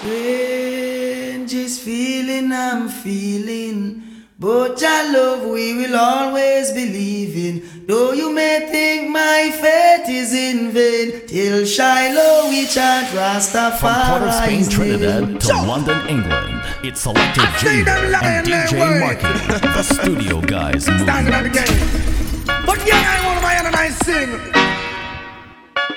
[0.00, 4.04] Strangest feeling I'm feeling.
[4.38, 7.84] But your love we will always believe in.
[7.88, 13.80] Though you may think my faith is in vain, till Shiloh we chant Rastafari.
[13.80, 19.82] From Port of Spain, Trinidad to London, England, it's Selected J and DJ Marky, the
[19.82, 22.64] studio guys Standing at the game.
[22.64, 24.30] But yeah, I want my and I sing.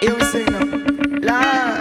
[0.02, 0.66] Here we sing uh,
[1.20, 1.76] now.
[1.76, 1.81] Lord.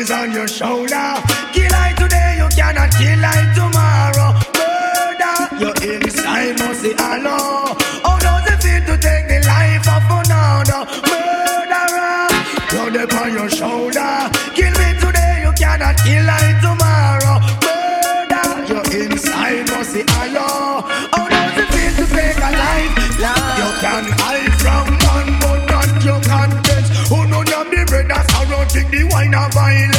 [0.00, 1.08] Is on your shoulder.
[1.52, 4.30] Kill I today, you cannot kill I tomorrow.
[4.56, 7.76] Murder, your inside must be hollow.
[8.04, 10.82] How does it feel to take the life of another?
[11.10, 12.28] Murderer,
[12.70, 14.12] blood upon your shoulder.
[14.56, 17.36] Kill me today, you cannot kill I tomorrow.
[17.64, 20.88] Murder, your inside must be hollow.
[21.12, 22.92] How does it feel to take a life?
[23.20, 23.58] life.
[23.60, 26.88] You can hide from one, but not your contents.
[27.10, 29.89] Who know you the bread that's around, take the wine of violence.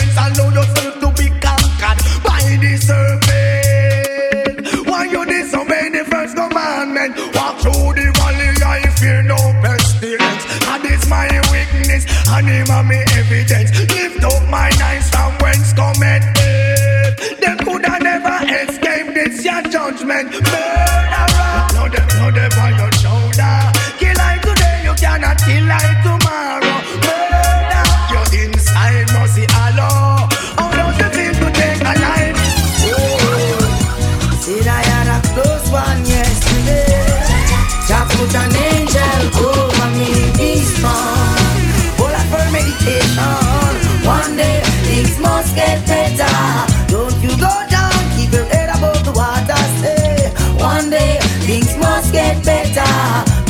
[12.32, 13.72] And him and me evidence.
[13.94, 16.24] Lift up my eyes from whence cometh.
[17.40, 20.32] Them coulda never escape this your judgment.
[20.32, 20.91] Murderer,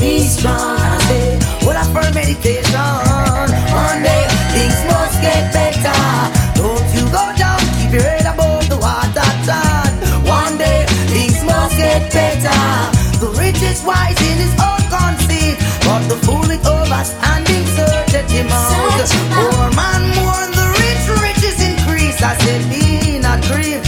[0.01, 0.57] Be strong.
[0.57, 2.73] I say full of her meditation.
[3.69, 5.93] One day things must get better.
[6.57, 9.29] Don't you go down, keep your head above the water.
[9.45, 9.93] Child.
[10.25, 12.61] One day things must get better.
[13.21, 18.47] The rich is wise in his own conceit, but the fool is overstanding searcheth him
[18.49, 19.05] out.
[19.37, 22.17] Poor man mourn the rich, riches increase.
[22.23, 23.85] I said, be not grieve,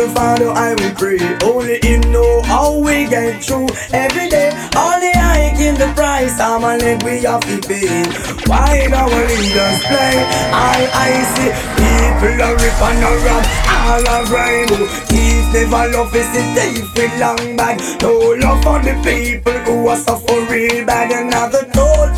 [0.00, 1.20] the Father I will pray.
[1.44, 4.48] Only Him know how we get through every day.
[4.74, 6.40] Only I give the price.
[6.40, 8.04] I'm a let we have to pay.
[8.48, 10.16] Why our leaders play?
[10.56, 10.78] I
[11.08, 13.44] I see people are rip and a rap.
[13.80, 14.86] All a rainbow.
[15.10, 17.76] Thief never love is the thief with long bag.
[18.00, 21.12] No love for the people who are suffering bad.
[21.12, 21.64] Another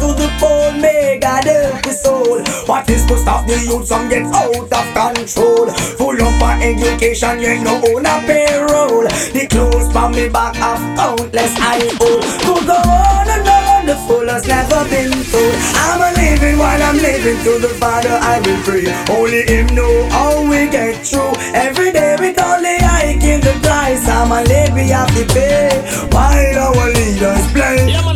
[0.03, 0.29] to the
[1.21, 2.43] God help the soul.
[2.67, 5.71] What is to stop the youth from get out of control?
[5.99, 9.07] Full up for education, you no own a payroll.
[9.37, 12.21] The clothes from me back of countless I owe.
[12.43, 12.79] Could go
[13.83, 15.55] and the fool has never been told.
[15.79, 18.87] I'm a living while I'm living to the Father I will pray.
[19.15, 21.35] Only Him know how we get through.
[21.55, 24.09] Every day with only I give the price.
[24.09, 25.71] I'm a late we have to pay.
[26.11, 28.12] While our leaders play.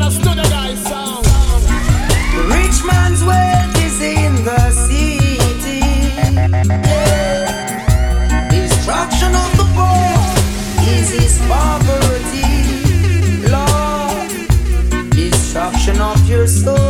[16.65, 16.86] Of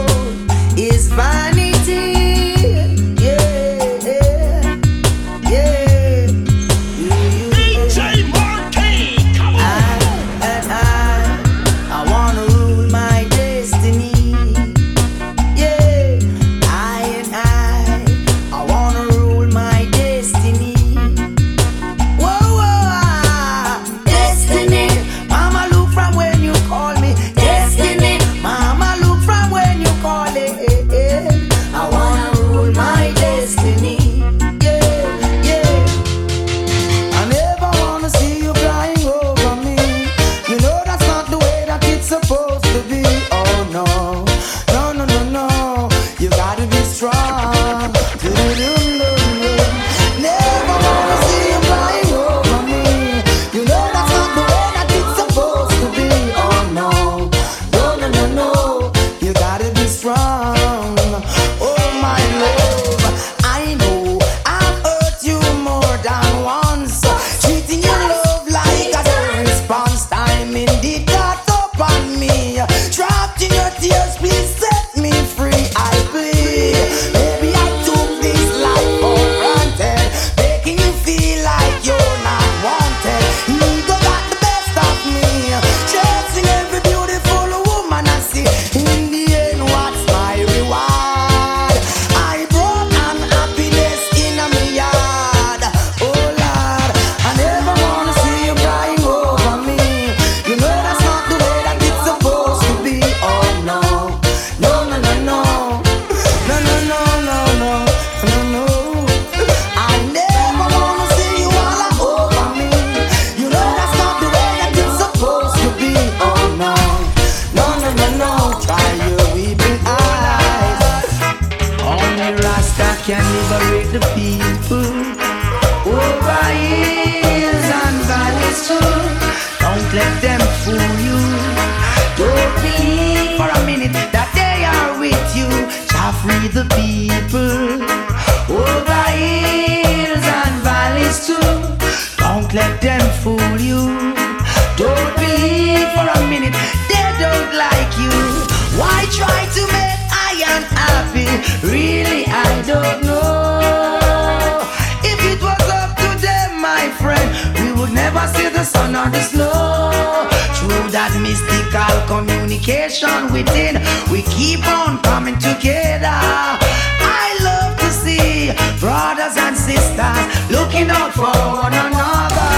[163.32, 163.76] within.
[164.10, 166.10] We keep on coming together.
[166.10, 171.30] I love to see brothers and sisters looking out for
[171.62, 172.54] one another.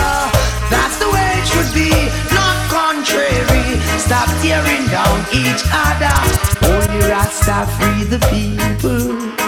[0.73, 1.93] That's the way it should be,
[2.33, 3.69] not contrary.
[3.99, 6.17] Stop tearing down each other.
[6.65, 9.48] Only Rasta free the people.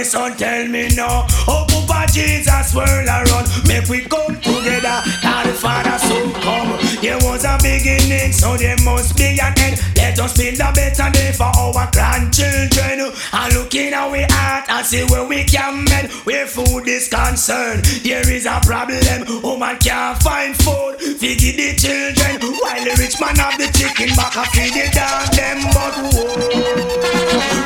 [0.00, 1.26] me son, tell me no.
[1.46, 3.46] Oh, Papa Jesus, whirl around.
[3.68, 4.96] Make we come together.
[5.22, 6.78] Now the Father soon come.
[7.02, 9.76] There was a beginning, so there must be an end.
[9.96, 13.12] Let us build a better day for our grandchildren.
[13.32, 16.10] And look in our heart and see where we can mend.
[16.24, 19.42] Where food is concerned, there is a problem.
[19.42, 20.96] Woman can't find food.
[21.20, 22.40] Feed the children.
[22.40, 25.58] While the rich man have the chicken back, I feed it down them.
[25.76, 26.40] But whoa,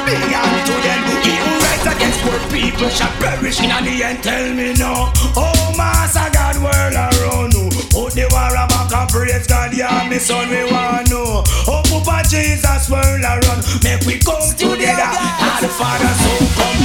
[0.07, 1.14] beyond to them
[1.87, 4.23] against poor people shall perish in the end.
[4.23, 5.13] Tell me no.
[5.37, 7.69] Oh, Master God, world around you.
[7.95, 11.45] Oh, the war about praise God, yeah, me son, we want no.
[11.71, 13.63] Oh, Papa Jesus, world around.
[13.85, 15.07] Make we come together.
[15.07, 16.83] Our Father so come.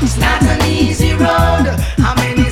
[0.00, 1.74] It's not an easy road.
[1.98, 2.48] How many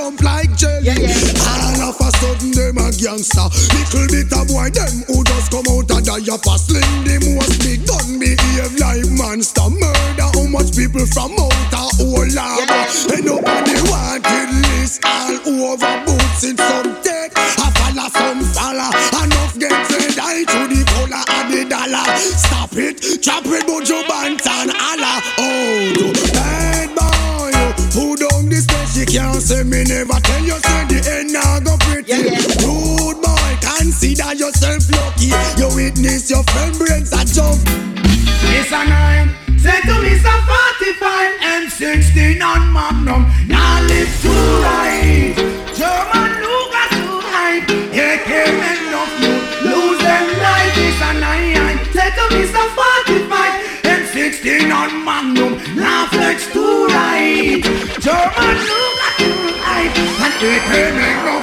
[0.00, 0.86] jump like jelly.
[0.86, 1.80] Yeah, yeah.
[1.80, 3.48] All of a sudden, them a gangster.
[3.76, 7.04] Little bit of boy, them who just come out of die up a sling.
[7.04, 9.68] Them was big gun behave like monster.
[9.68, 12.64] Murder how much people from out of whole lava.
[12.64, 13.14] Yeah.
[13.14, 15.36] And nobody wanted list all
[15.68, 17.36] over boots in some tech.
[17.36, 18.88] A fella, some fella.
[19.20, 22.08] Enough get fed, I to the color of the dollar.
[22.16, 24.49] Stop it, chop it, but you banter.
[29.60, 32.12] say me never tell you say the end now go pretty.
[32.12, 32.64] Yeah, yeah.
[32.64, 35.32] Rude boy, consider yourself lucky.
[35.58, 37.60] You witness your friend brains a jump.
[38.56, 39.36] It's a nine.
[39.58, 43.28] Say to me some 45 M16 on Magnum.
[43.48, 45.36] Now live to right.
[45.76, 47.68] German Luger to hype.
[47.92, 49.34] AK men love you.
[49.68, 50.74] Lose them life.
[50.80, 51.78] It's a nine.
[51.92, 55.52] Say to me some 45 M16 on Magnum.
[55.76, 57.62] Now flex to right.
[58.00, 58.89] German Luger.
[60.00, 61.36] And they can make no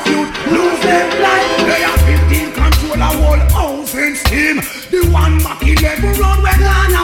[0.52, 1.58] lose them life.
[1.70, 3.58] They are building control a whole
[3.96, 4.58] and steam
[4.92, 6.12] The one Mac never.
[6.22, 6.37] run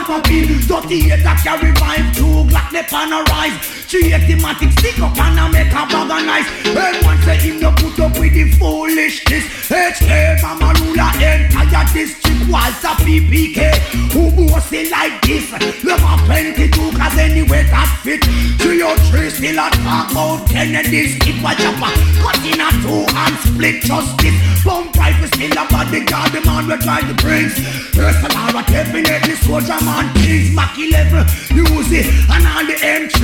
[0.04, 0.48] half a bill.
[0.66, 3.56] Dirty eight that carry vibe, two glock they pan a rise.
[3.88, 6.48] Three automatic stick up and I make a bag of nice.
[6.74, 9.44] And say him no put up with the foolishness.
[9.68, 13.76] HK mama ruler entire district was a PPK.
[14.12, 15.50] Who boss it like this?
[15.84, 18.24] Love a 22 cause anyway that fit.
[18.60, 21.16] Three or three still a talk about Kennedy's.
[21.24, 24.36] It was chopper cut in a two and split justice.
[24.64, 27.48] Bomb rifle still a bodyguard, the man we try to bring.
[27.92, 31.22] First of all, I definitely soldier man on kills Mac 11
[31.54, 31.94] use
[32.26, 33.22] and all the M3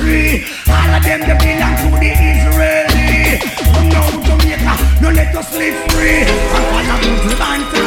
[0.71, 3.43] all of them they belong to the Israeli.
[3.75, 6.23] Come now to Jamaica no let us live free.
[6.23, 7.81] And all of them to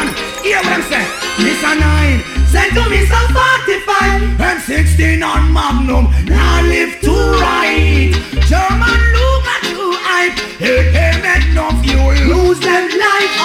[0.44, 1.10] hear what I'm saying?
[1.40, 1.72] Mr.
[1.80, 8.12] 9 send to me some 45 M16 on Magnum now live to right
[8.50, 10.36] German look at you hype.
[10.60, 13.43] It can make no you lose them life.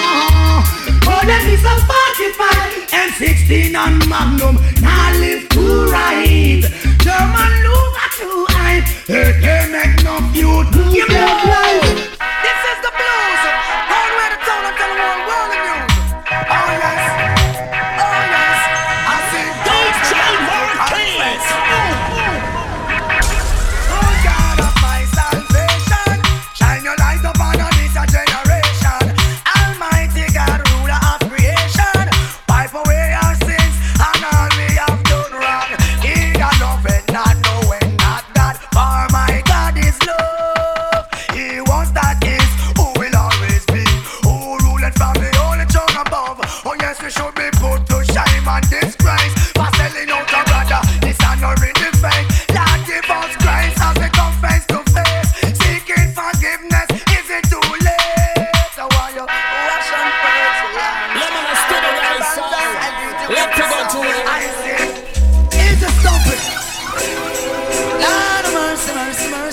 [2.34, 4.56] 45 and 16 on Magnum.
[4.82, 6.62] Now live to right.
[7.02, 8.84] German Luger too high.
[9.08, 10.72] It can make no feud.
[10.94, 11.79] Give me a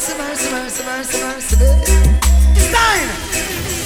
[0.07, 0.23] Sign.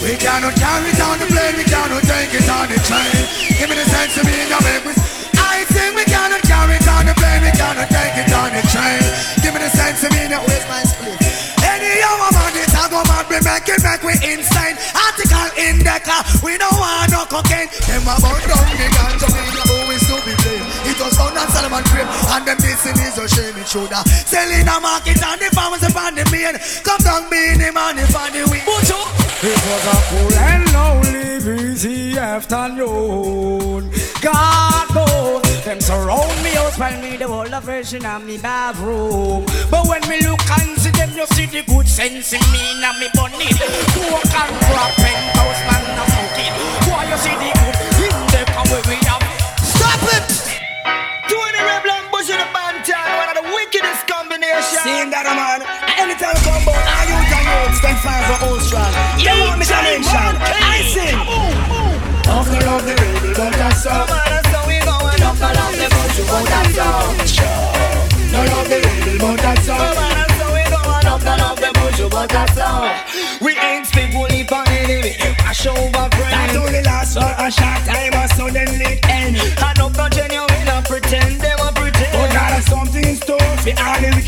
[0.04, 3.24] We cannot carry on the plane, we cannot take it on the train.
[3.56, 4.92] Give me the sense of being your baby.
[5.40, 9.00] I think we cannot carry on the plane, we cannot take it on the train.
[9.40, 11.16] Give me the sense of being your waste my split.
[11.64, 14.76] Any hour man, this I go mad, we make it back, we insane.
[14.92, 17.72] Article in the car, we don't want no cocaine.
[17.88, 20.60] Them about down the ganja, we know who is to be played
[21.00, 21.30] blow.
[23.70, 24.02] shoulder.
[24.26, 26.58] Selling a market and the farmers upon the main.
[26.82, 28.66] Come down, be the money for the win.
[28.66, 33.90] It was a cool and lonely busy afternoon.
[34.20, 39.46] God knows them surround me, out find me the whole of version of me bathroom.
[39.70, 42.98] But when me look and see them, you see the good sense in me and
[42.98, 43.54] me bunny.
[44.10, 46.54] Walk and crap, penthouse man, no smoking.
[46.90, 49.22] Why you see the good in the power we have?
[49.62, 50.60] Stop it!
[51.30, 54.82] Twenty red black bush in the band one of the wickedest combinations.
[54.82, 55.62] Seeing that man,
[55.94, 58.90] anytime I come I use and you stand fine for old strong.
[59.14, 60.34] You want me to mention?
[60.42, 61.14] I sing.
[62.26, 63.94] Off the love the rebel, but that's so.
[63.94, 65.22] That's how we going.
[65.22, 66.90] Off the love the bush, but that's so.
[68.34, 69.86] No love the rebel, but that's how
[70.50, 71.06] we going.
[71.06, 72.90] Off the the bush, but that's so.
[73.38, 75.14] We ain't speak only for enemy.
[75.46, 76.34] I show over friend.
[76.34, 79.38] That only last for a short time, or suddenly end.
[79.62, 80.49] I don't go genuine,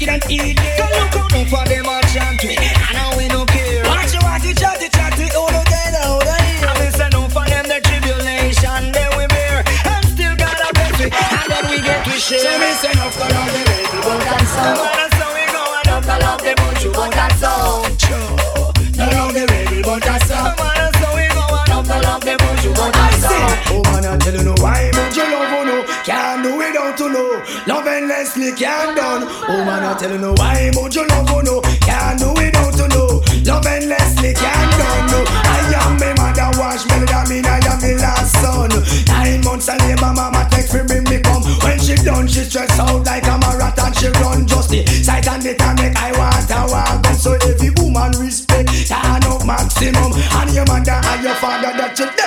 [0.02, 0.64] wicked and evil.
[0.76, 3.84] Come look out for them a chant me, I know we no care.
[3.84, 6.66] Watch you, watch chat, chat, all together, out of here.
[6.66, 9.64] I say no for them the tribulation, then we bear.
[9.86, 12.40] And still God a bless and then we get to share.
[12.40, 12.50] So
[12.82, 14.62] say no for all the rebel, but that's so.
[14.82, 17.40] That's how we go, and up the love the bunch, but that's.
[18.92, 20.34] No love the rebel, but that's so.
[20.36, 23.24] That's how we go, and up the love the bunch, but that's.
[23.70, 24.90] Oh man, I tell you no why,
[27.92, 29.28] Love endlessly can't done.
[29.28, 32.72] Oh man, I tell you no why, but you love you know, can't do without
[32.80, 33.20] to know.
[33.44, 35.12] Love endlessly can't done.
[35.12, 38.72] No, I am my mother wash me, that mean I am my last son.
[39.12, 41.44] Nine months of labor, mama text me bring me come.
[41.60, 43.92] When she done, she stress out like a marathon.
[43.92, 47.04] She run just the sight and the time make I want walk.
[47.04, 50.16] And so every woman respect, turn up maximum.
[50.16, 52.21] And your mother and your father that you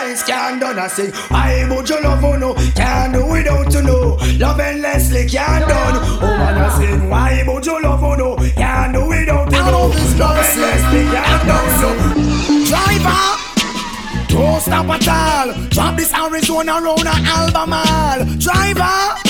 [0.59, 1.13] dance can't done.
[1.31, 4.17] I would you love you know, can't do without to know.
[4.37, 5.95] Love endlessly can't done.
[6.21, 9.87] Oh man, I say, why would you love you know, can't do without to know.
[10.17, 11.69] Love endlessly can't done.
[11.79, 11.89] So,
[12.69, 13.41] driver.
[14.27, 15.67] Don't stop at all.
[15.69, 18.25] Drop this Arizona round a Albemarle.
[18.37, 19.24] Driver,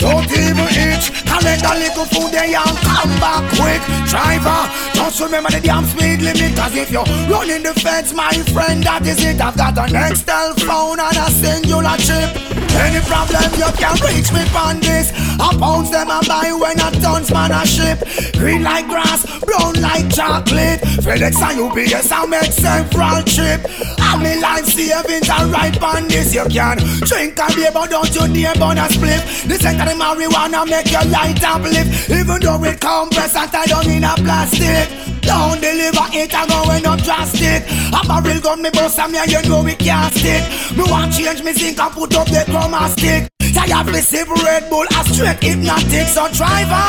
[0.00, 1.12] don't even itch.
[1.28, 3.82] Collect a little food there and come back quick.
[4.08, 4.60] Driver,
[4.94, 6.56] just remember the damn speed limit.
[6.56, 9.40] Cause if you're running the fence, my friend, that is it.
[9.40, 12.60] I've got an Nextel phone and a Cingular chip.
[12.80, 15.12] Any problem you can reach me on this.
[15.38, 18.00] I pounds them and buy when a tons man a ship.
[18.38, 20.80] Green like grass, brown like chocolate.
[21.04, 23.60] FedEx and UPS I make several trip.
[24.00, 26.34] And me life savings are right on this.
[26.34, 29.20] You can drink and beer, but don't you dare burn a split.
[29.44, 32.10] This ain't the marijuana make your light uplift.
[32.10, 34.86] Even though it compress and tie down in a plastic.
[35.22, 37.66] Don't deliver it and going up drastic.
[37.92, 40.42] A barrel gun me bust and me you know we can't stick.
[40.76, 43.28] Me want change me zinc and put up the chroma stick.
[43.52, 46.06] Tired me sip Red Bull a straight Hypnotiq.
[46.06, 46.86] So driver,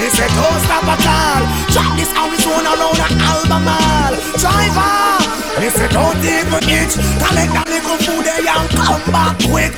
[0.00, 1.42] me say don't stop at all.
[1.72, 4.16] Drop this around a Albemarle.
[4.40, 5.21] Driver,
[5.60, 6.94] me say don't even itch.
[7.20, 9.74] Collect that little food there and come back quick.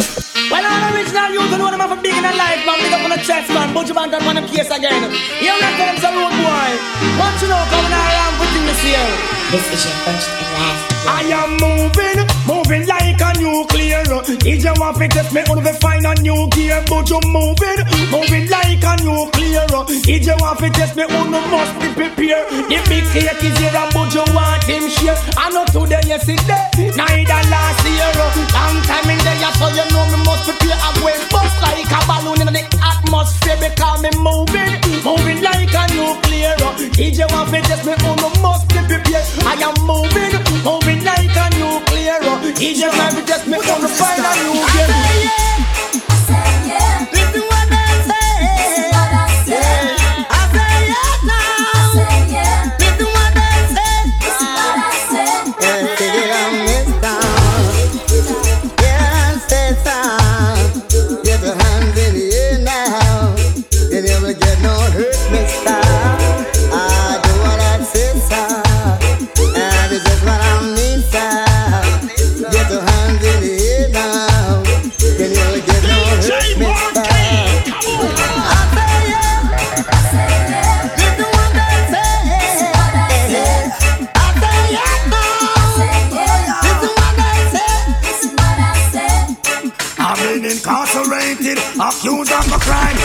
[0.51, 2.79] Well, I'm original youth and one of them from big in a life, man.
[2.79, 3.75] Big up on the chest, man.
[3.75, 5.11] Bunch of band and one of case again.
[5.41, 6.71] Here we comes a road boy.
[7.19, 9.07] What you know coming around with this year?
[9.51, 10.94] This is your first and last.
[11.07, 14.03] I am moving, moving like a nuclear.
[14.45, 17.81] If you want to test me, on the find a new gear, but you moving,
[18.11, 19.67] moving like a nuclear.
[20.09, 22.49] If you want to test me, on the must be prepared.
[22.69, 25.19] The big cake is here, but you want him share.
[25.37, 26.65] I know today, yesterday,
[26.97, 28.11] neither last year.
[28.55, 30.79] Long time in there, so you know me must prepare.
[30.79, 34.73] I went bust like a balloon in the atmosphere because me moving,
[35.05, 36.57] moving like a nuclear.
[36.97, 39.27] If you want to test me, on the must be prepared.
[39.45, 40.33] I am moving,
[40.65, 42.19] moving like a nuclear.
[42.61, 45.04] Each and every just me gonna find a new game.
[91.55, 92.97] Incarcerated, accused of a crime.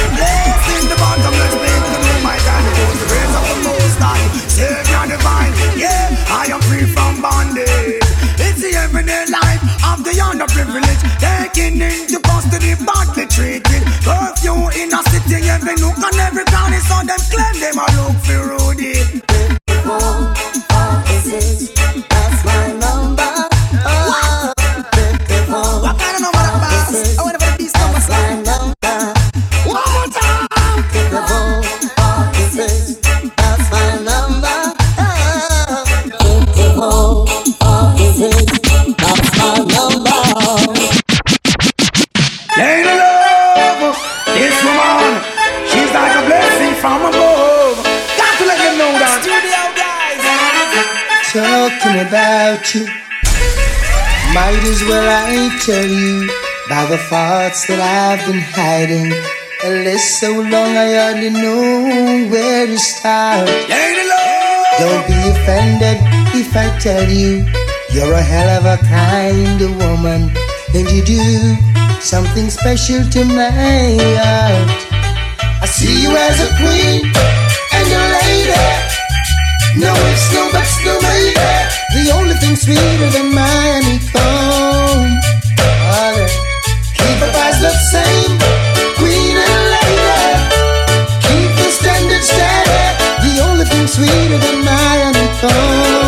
[0.79, 4.25] In the bottomless pit, the name my God, it was grace of the Most High,
[4.47, 5.53] Savior divine.
[5.77, 8.03] Yeah, I am free from bondage.
[8.39, 13.83] It's the everyday life of the underprivileged, taken into custody, badly treated.
[14.03, 18.18] Curfew in a city, every nook and every corner, so them claim them a look
[51.97, 52.85] about you.
[54.33, 56.29] Might as well I tell you
[56.67, 59.11] about the thoughts that I've been hiding.
[59.63, 63.47] A list so long I hardly know where to start.
[64.77, 65.97] Don't be offended
[66.37, 67.45] if I tell you
[67.91, 70.31] you're a hell of a kind of woman,
[70.75, 71.57] and you do
[71.99, 74.69] something special to my heart.
[75.61, 77.11] I see you as a queen
[77.73, 78.88] and a lady.
[79.77, 81.33] No ifs, no buts, no maybe.
[81.93, 85.19] The only thing sweeter than my honeycomb.
[85.91, 86.27] Oh,
[86.97, 88.37] keep our eyes the same,
[88.97, 90.21] queen and lady.
[91.27, 92.83] Keep the standard steady.
[93.25, 95.98] The only thing sweeter than my honeycomb.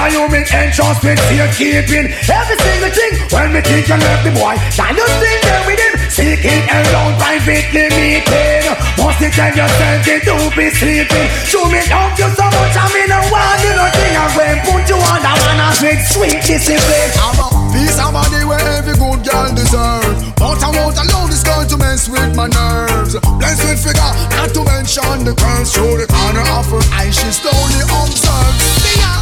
[0.00, 1.20] When I you make entrance with
[1.60, 3.12] keeping every single thing.
[3.36, 5.94] When me think you left the boy, can you still there with him?
[6.08, 8.64] Seeking around privately meeting.
[8.96, 11.28] Must you tell yourself you do be sleeping?
[11.44, 14.14] Show me love you so much, I mean no one you nothing.
[14.16, 17.12] I'm going put you on the man and with sweet discipline.
[17.20, 20.16] I'm a piece of body where every good girl deserves.
[20.40, 23.20] But I won't allow this girl to mess with my nerves.
[23.36, 25.76] Blessed with figure, not to mention the curves.
[25.76, 29.19] Through the corner of her eye, she slowly observes.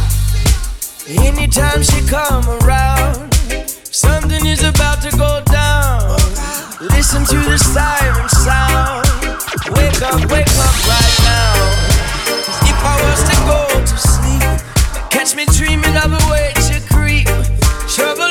[1.11, 6.19] Anytime she come around, something is about to go down.
[6.79, 9.07] Listen to the siren sound.
[9.73, 11.53] Wake up, wake up right now.
[12.61, 17.25] if I was to go to sleep, catch me dreaming of a way to creep.
[17.87, 18.28] Trouble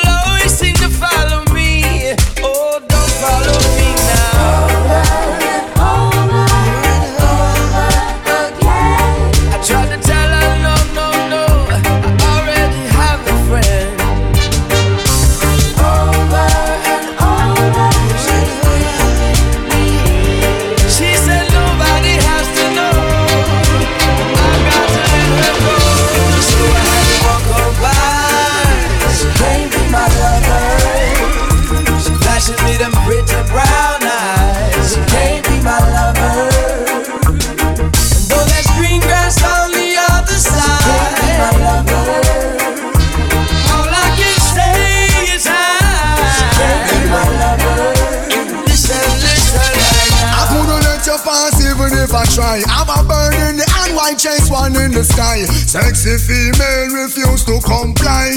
[52.49, 55.45] I'm a bird in the hand, white chase one in the sky.
[55.45, 58.33] Sexy female refuse to comply.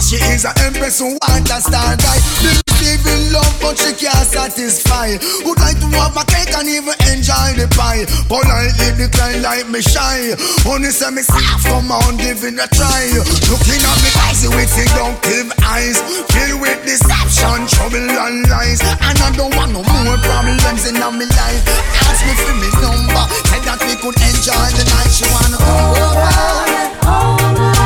[0.00, 2.75] She is an empress who want a star guy.
[2.86, 5.18] Giving love, but she can't satisfy.
[5.42, 8.06] Would like to have my cake and even enjoy the pie.
[8.30, 10.38] Politely decline like me shy.
[10.62, 13.10] Only say me soft, come on, giving a try.
[13.50, 15.98] Looking at me eyes with seductive eyes,
[16.30, 18.78] filled with deception, trouble and lies.
[19.02, 21.62] And I don't want no more problems in my life.
[22.06, 25.10] Ask me for me number, said that we could enjoy the night.
[25.10, 27.85] She wanna come over,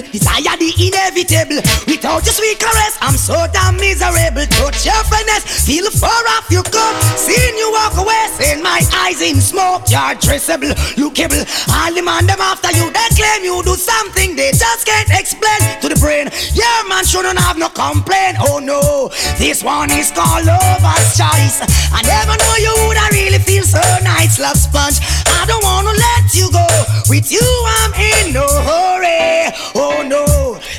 [0.00, 1.60] desire the inevitable.
[1.84, 4.46] Without your sweet caress, I'm so damn miserable.
[4.48, 6.96] Touch your finesse, feel far off your cup.
[7.20, 9.90] Seeing you walk away, seeing my eyes in smoke.
[9.92, 11.44] You're traceable, lookable.
[11.68, 15.60] All the man them after you, they claim you do something they just can't explain
[15.82, 16.30] to the brain.
[16.54, 18.38] Yeah, man shouldn't have no complaint.
[18.40, 21.60] Oh no, this one is called lover's choice.
[21.92, 25.00] I never know you would I really feel so nice, love sponge.
[25.26, 26.66] I don't wanna let you go.
[27.08, 27.44] With you,
[27.82, 29.50] I'm in no hurry.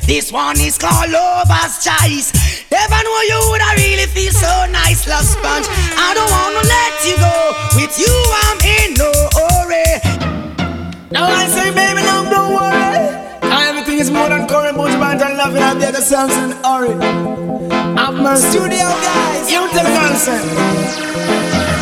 [0.06, 2.32] This one is called lover's choice.
[2.70, 5.66] Never know you would I really feel so nice, love sponge.
[5.96, 7.36] I don't wanna let you go.
[7.80, 8.14] With you,
[8.44, 9.90] I'm in no hurry.
[11.10, 13.24] Now I say, baby, now don't worry.
[13.70, 16.94] Everything is more than current, but band and love and the other songs in hurry.
[17.96, 18.50] Have mercy.
[18.50, 20.44] Studio guys, you tell consent.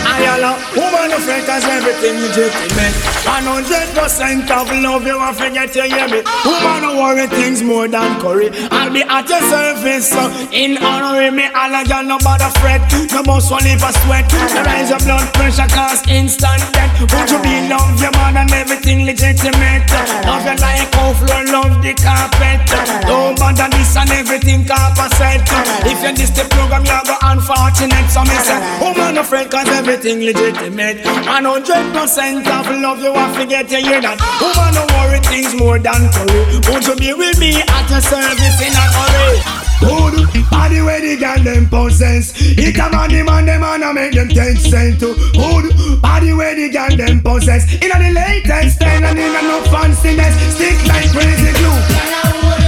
[0.05, 0.55] I allow
[1.01, 2.93] woman of friend cause everything legitimate.
[3.25, 6.21] 100% of love you want forget you hear me.
[6.45, 8.49] Woman don't worry things more than curry.
[8.69, 11.45] I'll be at your service so in honor of me.
[11.55, 12.81] All a girl no bother fret.
[13.13, 14.29] No more swallow for sweat.
[14.29, 16.93] The rise of blood pressure cause instant death.
[17.01, 19.89] Would you be love your man and everything legitimate?
[20.25, 22.61] Love you like how floor love the carpet.
[23.09, 25.09] Don't bother this and everything carpet.
[25.17, 25.41] Set.
[25.85, 28.09] If you this the program you go unfortunate.
[28.13, 30.90] So me say woman no friend cause everything legitimate.
[30.99, 33.71] 100% of love you want get.
[33.71, 34.19] you hear that.
[34.41, 36.60] Woman no worry things more than curry.
[36.67, 39.62] Won't you be with me at your service in a hurry?
[39.82, 42.34] Good body where the girl them possess.
[42.38, 45.15] It come on the man them and I make them take cent to.
[45.34, 47.65] Good body where the girl them possess.
[47.82, 50.36] In the latest style and a no fanciness.
[50.54, 51.80] Stick like crazy glue.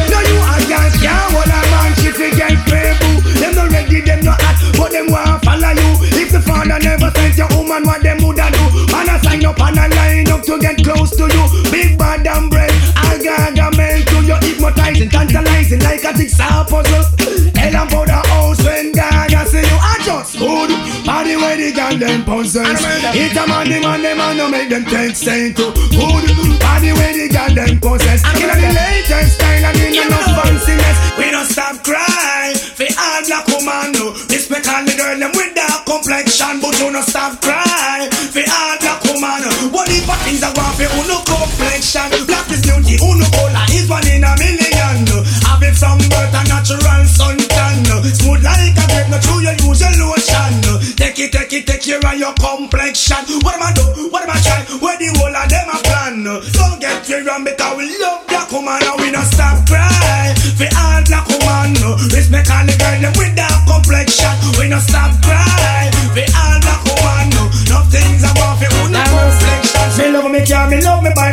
[0.10, 2.98] No you a girl can't hold a man she fi get pay.
[3.40, 5.93] Them no ready, them no hot, but them want follow you
[6.34, 8.64] the father never sent your woman what them woulda do.
[8.90, 11.46] Man I sign up and a line up to get close to you.
[11.70, 17.06] Big bad and brave, I agaga man to you, hypnotizing, tantalizing like a jigsaw puzzle.
[17.54, 19.78] Hell and powder house when gaga see you.
[19.78, 20.74] I just good,
[21.06, 22.82] body where the girl them possess.
[23.14, 26.26] It a man, the man, the man no make them take saint to good.
[26.58, 28.26] Body where the girl them possess.
[28.26, 30.98] I'm gonna the latest style and in enough fanciness.
[31.14, 33.93] We don't stop crying for all black woman
[36.34, 38.10] complexion, but you don't stop crying.
[38.10, 42.10] For all black woman, what if a things are going for uno complexion?
[42.26, 45.06] Black is beauty, uno cola is one in a million.
[45.46, 47.86] Have it from birth a natural suntan.
[48.02, 50.54] Smooth like a grape, no true you use your lotion.
[50.98, 53.22] Take it, take it, take care of your complexion.
[53.46, 54.10] What am I do?
[54.10, 54.66] What am I try?
[54.82, 56.24] Where the whole of them a plan?
[56.26, 60.34] Don't get me wrong because we love black woman and we don't stop cry.
[60.58, 61.78] For all black woman,
[62.10, 63.36] respect all the girl them with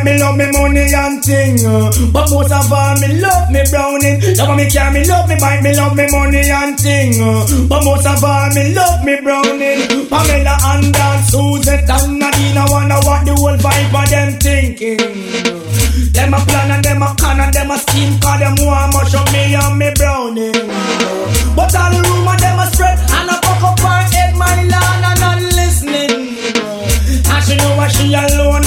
[0.01, 1.67] love me love me money and thing.
[1.67, 4.21] Uh, but most of all, me love me browning.
[4.37, 7.21] Love me car, me love me bike, me love me money and thing.
[7.21, 10.09] Uh, but most of all, me love me browning.
[10.09, 14.97] Pamela and Dan, Suzette and Nadine, I wonder what the whole vibe of them thinking.
[16.13, 19.15] Them a plan and them a con and them a scheme Cause them want much
[19.15, 20.53] of me and me browning
[21.55, 25.05] But all the rumor them a spread And I fuck up her head my land
[25.07, 26.37] and not listening
[27.31, 28.60] And she know what she alone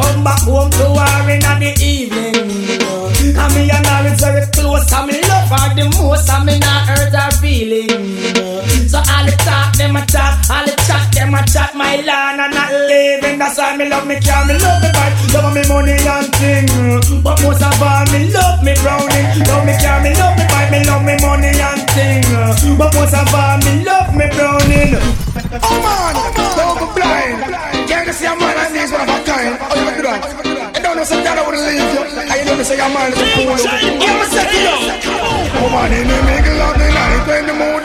[0.00, 2.36] come back home to her in the evening
[3.36, 6.58] And me and her is very close and me love her the most And me
[6.58, 8.69] not hurt her feelings
[9.80, 11.72] them a talk All the chat them a chat.
[11.74, 13.38] My land and not living.
[13.40, 16.68] That's why me love me car, me love me bike Love me money and thing
[17.24, 20.70] But most of all me love me browning Love me car, me love me bike
[20.70, 22.20] Me love me money and thing
[22.76, 24.92] But most of all me love me browning
[25.50, 26.14] Oh man,
[26.54, 27.42] don't go blind.
[27.88, 29.58] Can't you see a man like this one of a kind.
[29.58, 30.20] Oh you do that?
[30.76, 32.02] You don't know some girl I would leave you.
[32.06, 33.56] And you don't know say your man is a fool?
[33.58, 34.80] Yeah, me set it up
[35.50, 37.26] Come on in the middle of the night.
[37.26, 37.79] When the mood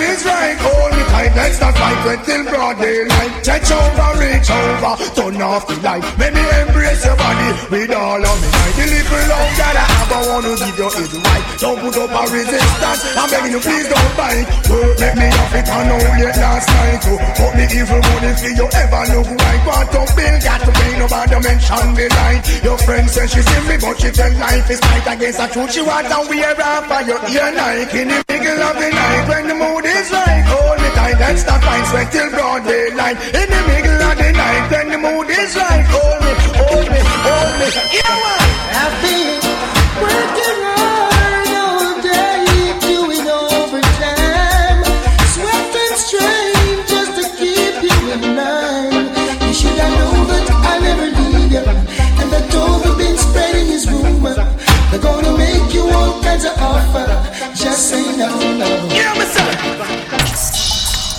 [2.06, 6.06] Wait till broad daylight Touch over, reach over Turn off the light.
[6.22, 8.76] Let me embrace your body With all of me might.
[8.78, 11.45] The little love that I have I wanna give you is right.
[11.60, 13.01] Don't put up a resistance.
[13.20, 14.47] I'm begging you please don't bite.
[14.70, 17.03] Work make me off it on late last night.
[17.10, 17.20] Oh.
[17.36, 19.56] Put me evil money for you ever look right.
[19.66, 23.78] To bill got to pay nobody mention the light Your friend says she's in me
[23.80, 27.01] but she tell life is fight against the truth She want to wear off for
[27.06, 29.24] your ear Nike In the middle of the night.
[29.30, 33.18] When the mood is right Hold me tight let's not fight sweat till broad daylight
[33.41, 37.02] In the middle of the night when the mood is right Hold me, hold me,
[37.28, 38.46] hold me Yeah man
[39.02, 39.41] been
[40.04, 42.43] working hard all day,
[42.84, 44.82] doing overtime,
[45.36, 49.08] sweating straight just to keep you in line.
[49.48, 51.66] You should have known that I never leave you,
[52.20, 54.36] and that Toby been spreading his rumor.
[54.91, 57.08] They're gonna make you all kinds of offer.
[57.56, 58.30] Just say no,
[58.62, 58.70] no.
[58.91, 59.24] Yeah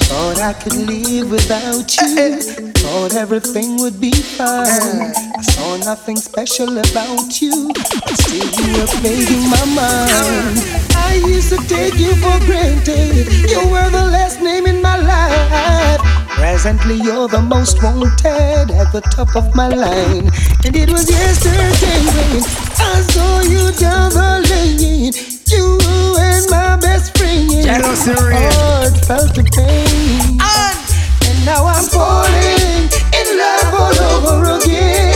[0.08, 2.16] Thought I could live without you.
[2.16, 2.72] Eh, eh.
[2.78, 4.66] Thought everything would be fine.
[4.66, 5.12] Eh.
[5.38, 7.72] I saw nothing special about you.
[8.14, 10.62] Still you were playing my mind.
[10.94, 11.08] Ah.
[11.10, 13.26] I used to take you for granted.
[13.50, 16.00] You were the last name in my life.
[16.38, 20.30] Presently you're the most wanted at the top of my line.
[20.64, 22.44] And it was yesterday when
[22.78, 25.35] I saw you down the lane.
[25.48, 25.78] You
[26.18, 27.48] and my best friend.
[27.62, 28.12] Jealousy.
[28.12, 30.38] Heart felt the pain.
[30.40, 35.15] And now I'm falling in love all over again.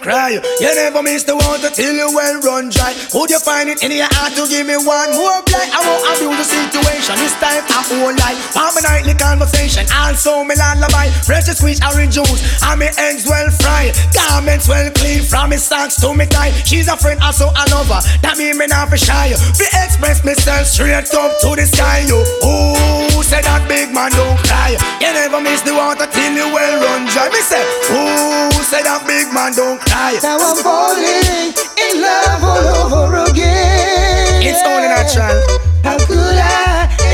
[0.00, 0.40] Cry.
[0.60, 2.96] You never miss the water till you well run dry.
[3.12, 5.70] Could you find it in your heart to give me one more blight?
[5.70, 7.14] I won't abuse the situation.
[7.20, 8.34] This time I.
[8.56, 9.84] For my nightly conversation.
[9.92, 11.12] Also me lullaby.
[11.22, 12.40] Fresh squeeze orange juice.
[12.64, 13.92] And me eggs well fried.
[14.16, 15.22] Garments well clean.
[15.22, 16.50] From me socks to me tie.
[16.64, 18.00] She's a friend, also a lover.
[18.24, 19.36] That mean me not for shy.
[19.36, 22.04] Fi express myself straight up to the sky.
[22.08, 22.24] Yo.
[22.42, 24.78] Oh, say that big man don't cry.
[25.00, 27.28] You never miss the water till you well run dry.
[27.28, 29.89] Me say, oh, say that big man don't cry.
[29.90, 34.40] Now I'm falling in love all over again.
[34.40, 35.42] It's only natural.
[35.82, 37.09] How could I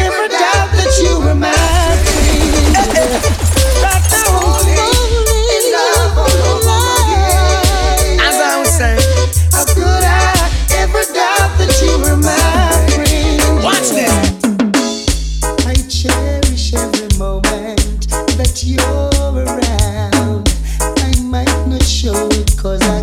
[22.67, 22.96] cause I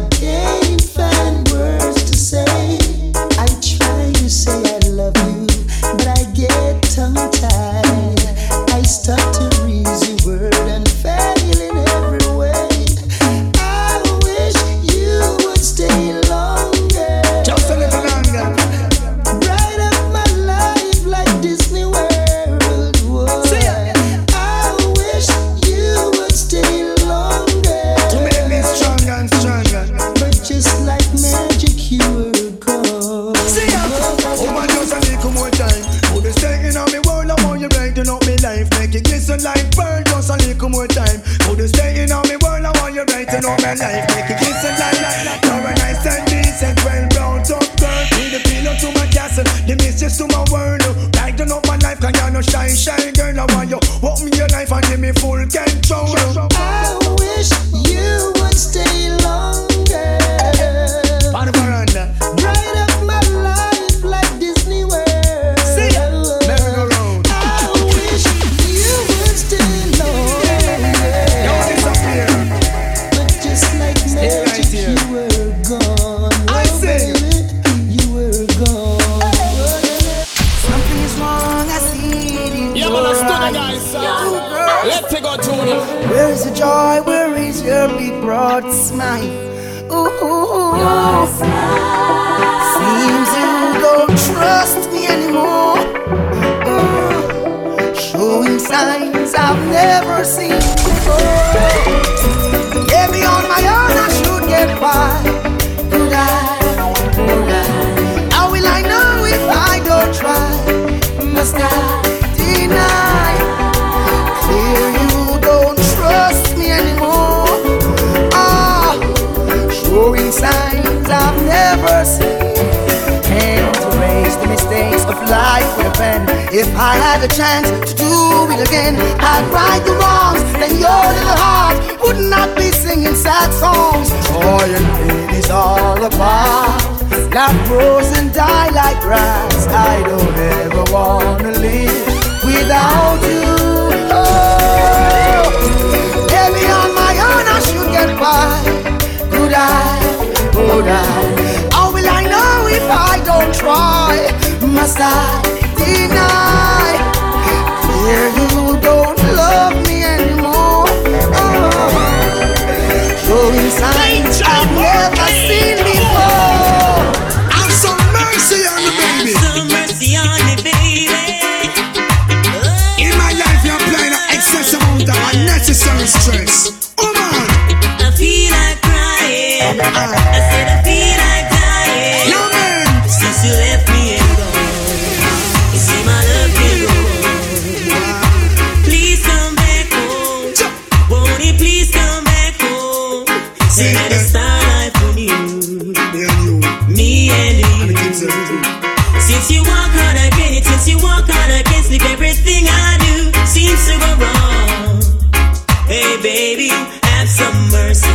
[207.94, 208.10] mercy.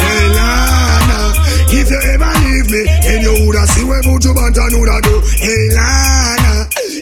[0.00, 1.20] Hey Lana,
[1.72, 5.20] if you ever leave me, then you woulda see where Buju Banton woulda do.
[5.40, 6.47] Hey Lana,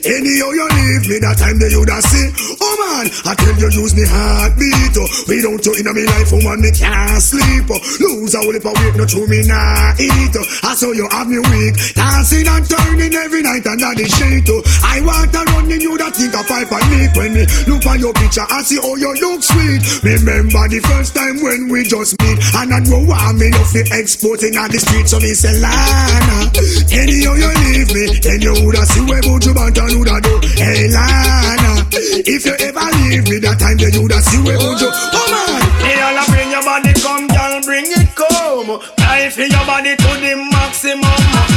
[0.07, 2.30] anyhow you leave me, that time they woulda see.
[2.62, 4.94] Oh man, I tell you use me heartbeat.
[4.96, 5.09] Oh.
[5.26, 7.66] Without you in my life, woman, me can't sleep.
[7.68, 7.80] Oh.
[8.00, 10.34] Lose a whole heap of no true me nah eat.
[10.34, 10.68] Oh.
[10.68, 14.46] I saw you have me weak, dancing and turning every night under the sheet.
[14.48, 14.62] Oh.
[14.86, 17.84] I want to run in you that think I fight for me when me look
[17.84, 19.82] at your picture I see how you look sweet.
[20.02, 23.04] Remember the first time when we just meet and I know
[23.36, 26.48] me love the exporting on the street so me say Lana.
[26.92, 30.40] Anyhow you leave me, then you woulda see where Buju Banton do.
[30.59, 34.88] Hey Lana, if you ever leave me, that time then you woulda see where Buju.
[34.92, 35.62] Oh man.
[35.80, 38.80] Hey, all bring your body come, girl, bring it come.
[38.97, 41.07] Dive for your body to the maximum.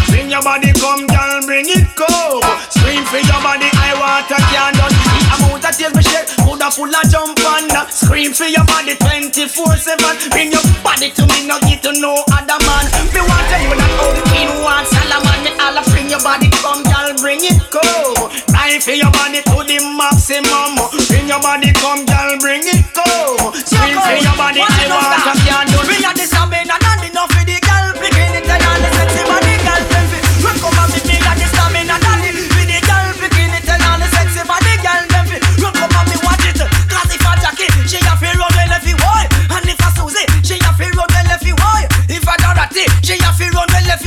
[0.08, 2.44] Bring your body come, girl, bring it come.
[2.70, 4.88] Scream for your body, I want a candle.
[4.88, 7.72] The amount of tears coulda full of jump on.
[7.72, 10.30] Uh, scream for your body 24/7.
[10.32, 12.86] Bring your body to me, not get to know other man.
[13.14, 15.40] Me want tell you that all the king wants Solomon.
[15.44, 18.28] Me all bring your body come, girl, bring it come.
[18.52, 20.76] Dive for your body to the maximum.
[21.08, 23.54] Bring your body come, girl, bring it come.
[23.56, 25.79] Scream for your body, I want a candle.
[25.79, 25.79] We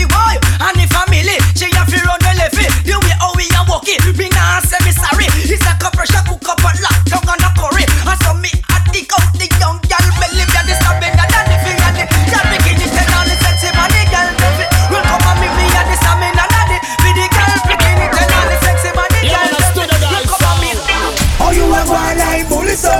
[0.07, 0.67] run well if he boy.
[0.67, 2.67] And if a Millie, she a fi run well if he.
[2.87, 5.27] The way how we a walk it, me nah say me sorry.
[5.47, 7.85] It's a couple shot cook up a lock, tongue and a curry.
[8.07, 11.45] And so me a dig out the young girl belly, me a the stamina, that
[11.51, 14.29] the finger, the girl bikini, tell all the sexy body, girl.
[14.39, 18.07] them fi come and me, me a the stamina, that the for the girl bikini,
[18.13, 19.51] tell all the sexy body, Yeah, girl.
[19.51, 21.03] man, I them stood fi the Run guy's come and me.
[21.43, 22.95] Oh, you a go like bully so.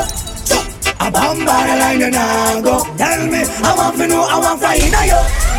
[1.03, 2.85] A bomb by the line and I go.
[2.95, 5.52] Tell me, I want to know, I want to find out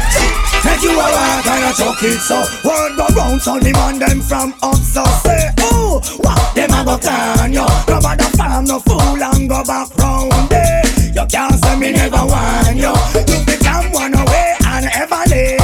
[0.66, 2.20] Make you a walk and a chuck it.
[2.20, 4.76] So Word go round so the man them from up.
[4.76, 7.68] So Say oh, what them a go turn you?
[7.88, 10.84] No bother farm no fool and go back round there
[11.14, 12.94] You can't say me never want you.
[13.28, 15.58] You become one away and ever lay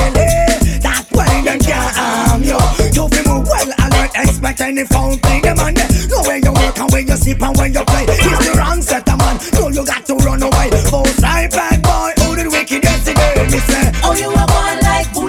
[0.84, 2.60] That way them can't harm yo
[2.92, 5.74] You feel move well and don't expect any phone thing Them on
[6.10, 8.06] know where you work and where you sleep and when you play.
[8.10, 10.70] It's the wrong set of man, know you got to run away.
[10.92, 13.46] Both side bad boy, who the wicked yesterday?
[13.46, 14.59] Me say, Oh, you a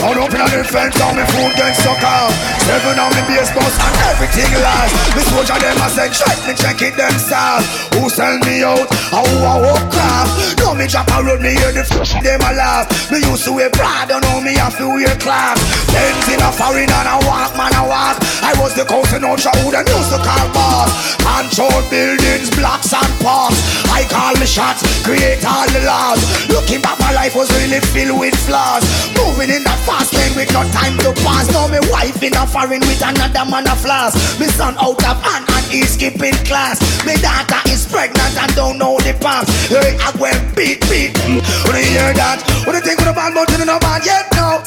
[0.00, 2.32] Down up in the fence, on me food get suck off
[2.64, 6.52] Seven on me base bus and everything last Me soldier them a send check, me
[6.56, 7.68] check it themselves.
[7.92, 11.52] Who sell me out, and who a walk craft Now me drop a road, me
[11.52, 12.88] hear the f*** them a laugh.
[13.12, 15.60] Me used to wear Prada, now me have to wear class.
[15.92, 18.16] Benz in a foreign and a walk, man a walk.
[18.40, 20.88] I was the coast in Ultra who them used to call boss.
[21.20, 23.60] Control buildings, blocks and parks.
[23.92, 26.24] I call the shots, create all the laws.
[26.48, 28.80] Looking back, my life was really filled with flaws.
[29.18, 32.46] Moving in that fast lane with no time to pass Now me wife in a
[32.46, 36.78] foreign with another man a floss Me son out of hand and he's skipping class
[37.02, 41.18] Me daughter is pregnant and don't know the past Hey, I went beat, beat
[41.66, 44.30] When you hear that, do you think of the bad to the no bad yet
[44.38, 44.62] now?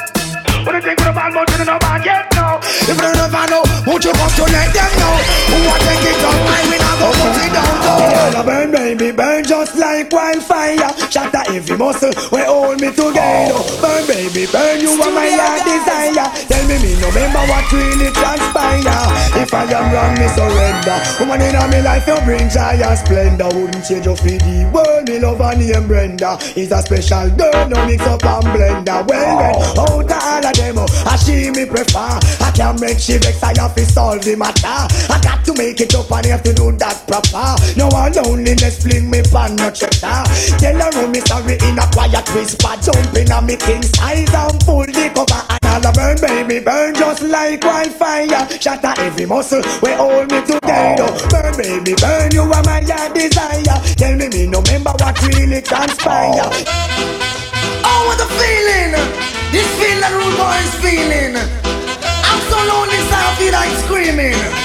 [0.64, 2.60] Do you think of the bad to the no bad yet now?
[2.84, 5.16] If you never know, won't you come to let them know?
[5.52, 5.58] Who
[5.88, 8.44] take it up, I will go put it down low.
[8.44, 10.78] Burn, baby, burn just like wildfire.
[11.10, 13.54] Shatter every muscle, we hold me together.
[13.56, 13.80] Oh.
[13.82, 15.30] Burn, baby, burn, you are my
[15.64, 16.53] desire.
[16.64, 18.88] Me, me no remember what really transpire.
[19.36, 20.98] If I am wrong, me surrender.
[21.20, 23.52] Woman in my life, you bring joy and splendor.
[23.52, 25.10] Wouldn't change your feed the world.
[25.10, 26.40] Me love her name Brenda.
[26.56, 29.04] Is a special girl, no mix up and blender.
[29.08, 32.16] Well then, out of all of them, I she me prefer.
[32.40, 34.88] I can't make she vex, I have to solve the matter.
[35.12, 37.60] I got to make it up and have to do that proper.
[37.76, 40.24] No one loneliness fling me pan no checker.
[40.64, 42.72] Tell her oh, me sorry in a quiet whisper.
[42.80, 46.94] Jumping on me king size and pull the cover and all a burn, baby, burn
[46.96, 48.48] just like wildfire.
[48.60, 51.10] Shatter every muscle, we hold me together.
[51.30, 53.80] Burn, baby, burn, you are my desire.
[53.96, 56.50] Tell me, me no remember what really transpire.
[57.86, 58.94] Oh, what a feeling!
[59.52, 61.36] This feeling rude boy is feeling.
[61.36, 64.63] I'm so lonely, so I feel like screaming.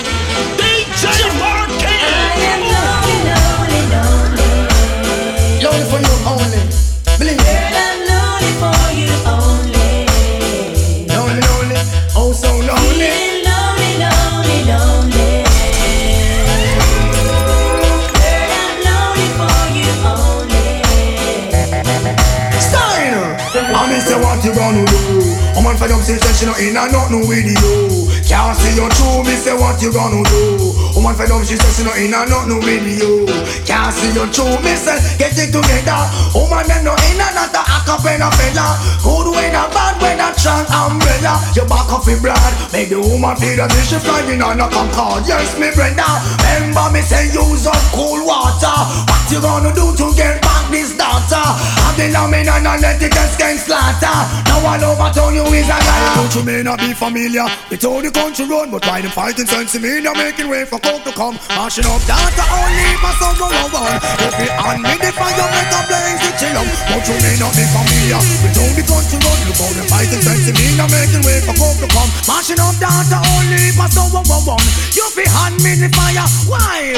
[25.59, 28.07] I'm on for them say she not in and not no with you.
[28.23, 30.71] Can't see you true, me say what you gonna do?
[30.95, 33.27] On for them she say she not in and not no with you.
[33.67, 35.99] Can't see you true, me say get it together.
[36.31, 38.79] Woman them no in and not a acapella fella.
[39.03, 41.43] Good when a bad when a strong umbrella.
[41.59, 42.39] You back off in blood,
[42.71, 45.27] make the woman feel that she flying on a Concorde.
[45.27, 46.07] Yes, me Brenda.
[46.55, 48.79] Remember me say use up cool water.
[49.11, 50.39] What you gonna do to get
[50.71, 51.45] this daughter?
[51.85, 54.17] I've been a man and I let it get skin slaughter.
[54.49, 56.29] Now all over town you is a liar.
[56.33, 59.75] Don't may not be familiar with how the country run, but by them fighting sense
[59.75, 61.37] in me, they're making way for coke to come.
[61.53, 63.99] Mashing up data only for someone who one.
[64.25, 66.69] If you hand me the fire, make a blaze the chill up.
[67.09, 70.47] Don't may not be familiar with how the country run, look how them fighting sense
[70.49, 72.11] in me, they're making way for coke to come.
[72.29, 74.67] Mashing up data only for someone who one.
[74.93, 76.93] You fi hand me the fire, why?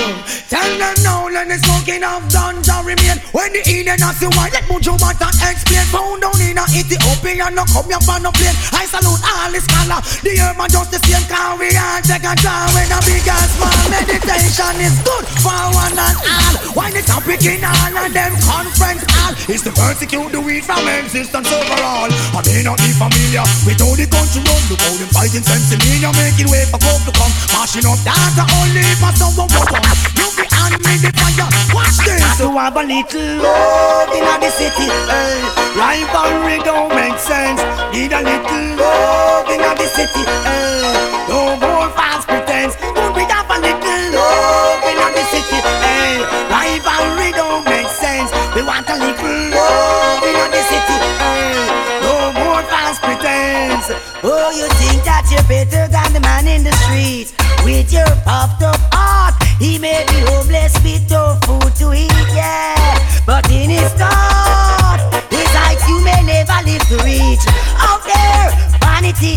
[0.48, 3.18] Tell them now, let the smoking of ganja remain.
[3.30, 5.84] When the Eden has you want, let Mujo Mata explain.
[5.90, 8.54] Found down in a Ethiopia, no come here for no plane.
[8.72, 10.00] I salute all the scholar.
[10.22, 13.26] The earth man just the same car we all take a draw when a big
[13.26, 16.54] and small meditation is good for one and all.
[16.78, 20.86] Why the topic in all of them conference all is to persecute the weed from
[20.86, 22.10] existence overall.
[22.30, 24.62] I may not be familiar with how the country run.
[24.70, 27.32] Look how them fighting sense in me, making way for coke to come.
[27.50, 29.82] Mashing up data only for someone who come.
[30.14, 31.50] You be hand me the fire.
[31.74, 32.22] Watch this.
[32.40, 34.86] To have a little love in the city.
[34.88, 35.38] eh.
[35.76, 37.60] rivalry don't make sense.
[37.92, 40.22] Need a little love in the city.
[40.26, 41.26] eh.
[41.28, 42.74] no more false pretense.
[42.76, 45.58] Could we have a little love in the city?
[45.62, 46.22] eh?
[46.50, 48.30] rivalry don't make sense.
[48.54, 50.96] We want a little love in the city.
[51.28, 52.02] eh.
[52.06, 53.86] no more false pretense.
[54.22, 57.32] Oh, you think that you're better than the man in the street
[57.64, 59.34] with your puffed up heart?
[59.58, 60.72] He may be homeless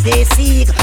[0.04, 0.82] they seek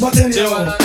[0.00, 0.79] Material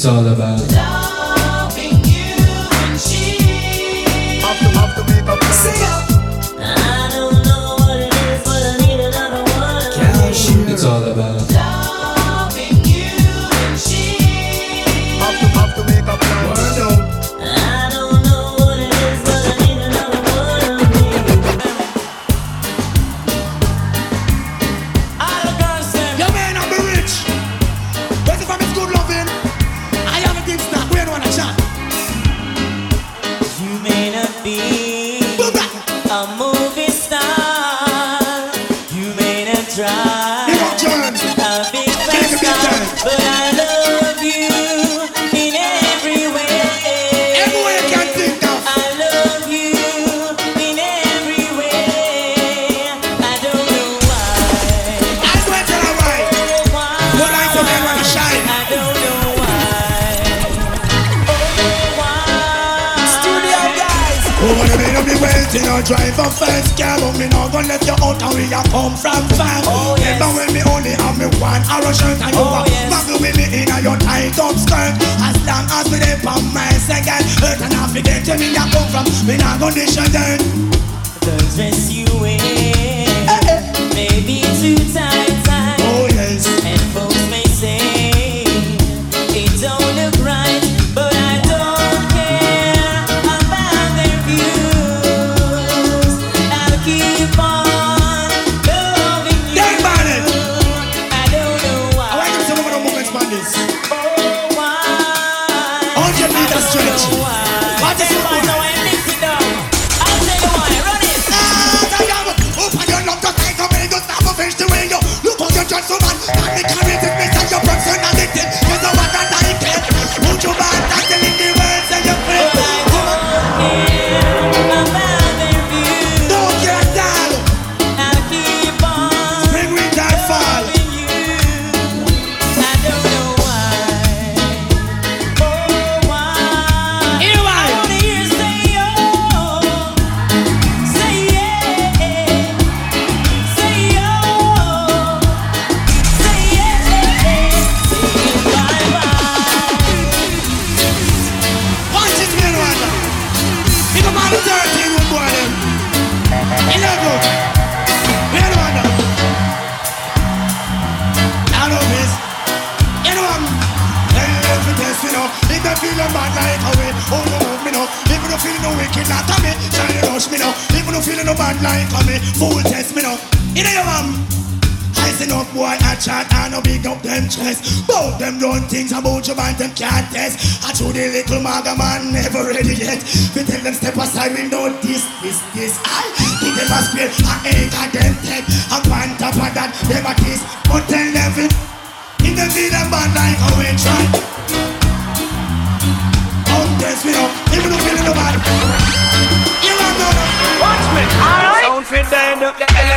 [0.00, 0.58] it's all about.
[0.72, 2.32] Loving you
[2.72, 3.36] and she.
[5.52, 6.08] Sing up.
[6.58, 10.72] I don't know what it is, but I need another one.
[10.72, 11.69] It's all about.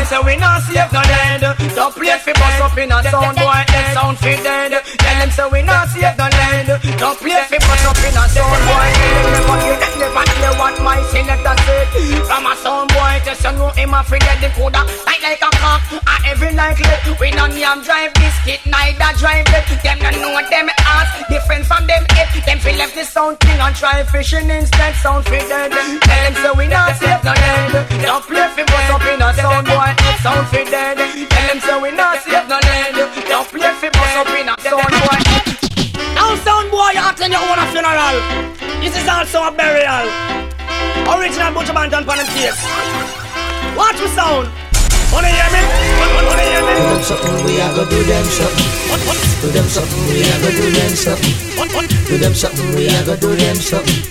[0.03, 1.39] Tell say we not safe no dead.
[1.39, 3.63] Don't play fi bust up in a sound boy.
[3.71, 4.75] Dead sound fit dead.
[4.99, 6.67] Tell them say we not safe no dead.
[6.99, 8.89] Don't play fi bust up in a sound boy.
[9.31, 11.87] Never hear that, never hear what my selector said.
[12.27, 14.83] From a sound boy, just you know him a forget the coda.
[15.07, 16.99] Like like a cock, a every like lead.
[17.23, 18.11] We no name drive
[18.43, 19.83] biscuit, neither drive it.
[19.83, 22.29] Them no know them ass different from them head.
[22.45, 24.95] Them feel left the sound thing and try fishing instead.
[24.95, 25.71] Sound fit dead.
[25.71, 27.87] Tell them say we not safe no dead.
[28.01, 29.91] Don't play fi bust up in a sound boy.
[29.97, 30.97] It sound fit dead.
[30.97, 32.95] Tell them say we not safe no dead.
[33.27, 35.19] Don't play fi bust up in a sound boy.
[36.15, 38.17] Now sound boy, you attend your own a funeral.
[38.81, 40.07] This is also a burial.
[41.03, 42.59] Original Buju Banton on them case.
[43.75, 44.62] Watch me sound.
[45.13, 45.61] Wanna hear me?
[46.01, 46.73] Wanna hear me?
[46.73, 48.69] Do them something, we a go do them something.
[49.41, 51.33] Do them something, we a go do them something.
[52.07, 54.01] Do them something, we a go do them something.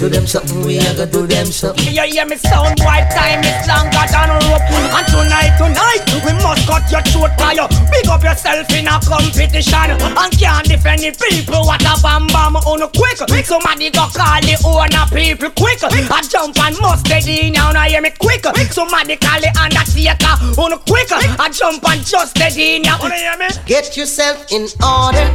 [0.00, 1.92] Do them something, we a go do them something.
[1.92, 2.36] You hear me?
[2.36, 4.64] Sound boy, time is longer than a rope.
[4.96, 7.36] And tonight, tonight, we must cut your throat.
[7.36, 9.92] By you Big up yourself in a competition?
[10.00, 12.56] And can't defend the people, what a bam bam.
[12.64, 13.20] Oh, On quick.
[13.44, 15.84] Somebody go call the owner people quick.
[15.84, 18.08] I jump and must steady now, now hear me?
[18.16, 18.46] Quick.
[18.72, 23.48] Somebody call the undertaker on quick I jump and just steady now, wanna?
[23.66, 25.26] Get yourself in order.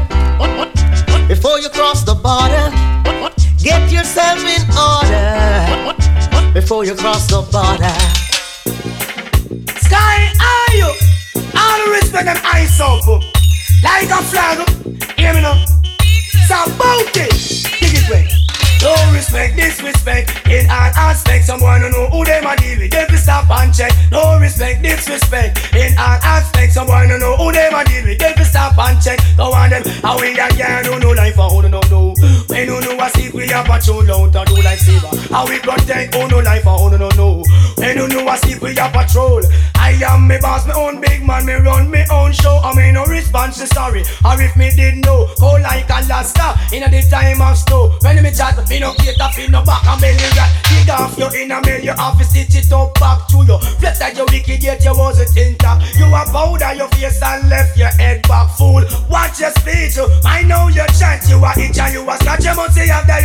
[1.28, 2.72] Before you cross the border.
[3.62, 6.54] Get yourself in order.
[6.54, 7.96] Before you cross the border.
[9.80, 10.92] Sky, are you?
[11.58, 13.08] All the respect them eyes up
[13.84, 14.70] Like a flag.
[15.18, 15.66] Hear me now.
[16.48, 17.32] So bout it.
[17.80, 18.55] Dig it way
[18.86, 21.48] no respect, disrespect in all aspects.
[21.48, 23.92] Someone who know who them a deal with, them fi stop and check.
[24.12, 26.76] No respect, disrespect in all aspects.
[26.76, 29.20] Someone who know who them a deal with, them fi stop and check.
[29.38, 32.14] Don't want them, how we a girl who know life and who no know.
[32.48, 35.10] When who know a secret, we a patrol out and do like saber.
[35.34, 37.44] How we protect who know life and who no know.
[37.78, 39.42] When who know a secret, we a patrol.
[39.86, 42.58] I am me boss, me own big man, me run me own show.
[42.64, 46.82] I mean no response to sorry, or if me did know, go like Alaska in
[46.82, 47.94] a the time of snow.
[48.02, 50.50] When me chat, me no cater fi no back and belly rat.
[50.74, 53.62] Dig off your inner mail, you have to stitch it up back to you.
[53.78, 55.86] Flip that you wicked yet you wasn't intact.
[55.94, 58.82] You a powder your face and left your head back, full.
[59.06, 60.10] Watch your speech, oh.
[60.26, 61.30] I know your chant.
[61.30, 62.42] You a itch and you a scratch.
[62.42, 63.22] You must say have the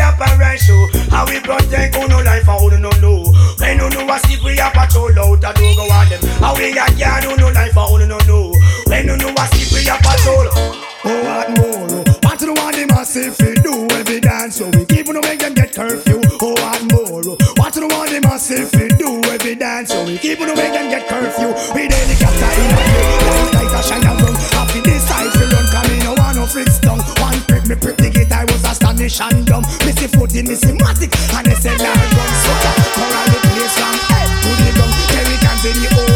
[0.61, 0.93] show.
[1.09, 3.33] How we protect who no life who no know.
[3.57, 6.21] When who know a secret, we a patrol out and do go on them.
[6.51, 8.51] How we a can who no life and who no know.
[8.91, 10.51] When who know a secret, we a patrol.
[10.51, 12.03] Oh, what more?
[12.27, 14.59] What do want the massive fi do every dance?
[14.59, 16.19] So we keep on make them get curfew.
[16.43, 17.23] Oh, what more?
[17.55, 19.95] What do want the massive fi do every dance?
[19.95, 21.55] So we keep on make them get curfew.
[21.71, 24.03] We helicopter in a play, like like a shine.
[24.03, 26.99] Happy this side fi run, come in, no one no fritz down.
[27.23, 29.63] One prick me prick the gate, I was astonished and dumb.
[29.87, 32.75] Missy foot in Missy matic, and they said now run sucker.
[32.99, 34.99] Coral the place from head to the ground.
[35.15, 36.10] Terry can see the old,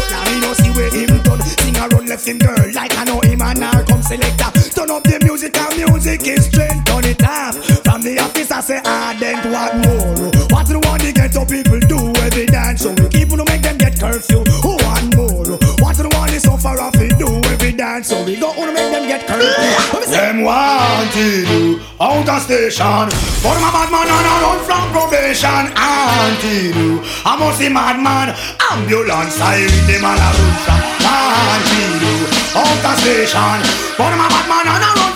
[0.45, 1.41] no see where him done.
[1.41, 4.51] Sing a run left him girl, like I know him and her come selector.
[4.69, 7.55] Turn up the music and music is strength on it off.
[7.83, 10.29] From the office I say ah then what more?
[10.53, 12.81] What do want the ghetto people do every dance?
[12.81, 14.43] So we keep on make them get curfew.
[14.61, 15.57] Who want more?
[15.81, 18.09] What do want the sufferer fi do every dance?
[18.09, 20.04] So we go to make them get curfew.
[20.35, 23.07] Them wanted you out of station.
[23.39, 25.71] For my bad man and I run from probation.
[25.71, 28.35] Until you, I must see madman.
[28.59, 30.75] Ambulance siren them all a from.
[31.07, 32.15] Until you,
[32.51, 33.59] out of station.
[33.95, 35.14] For my bad man and I run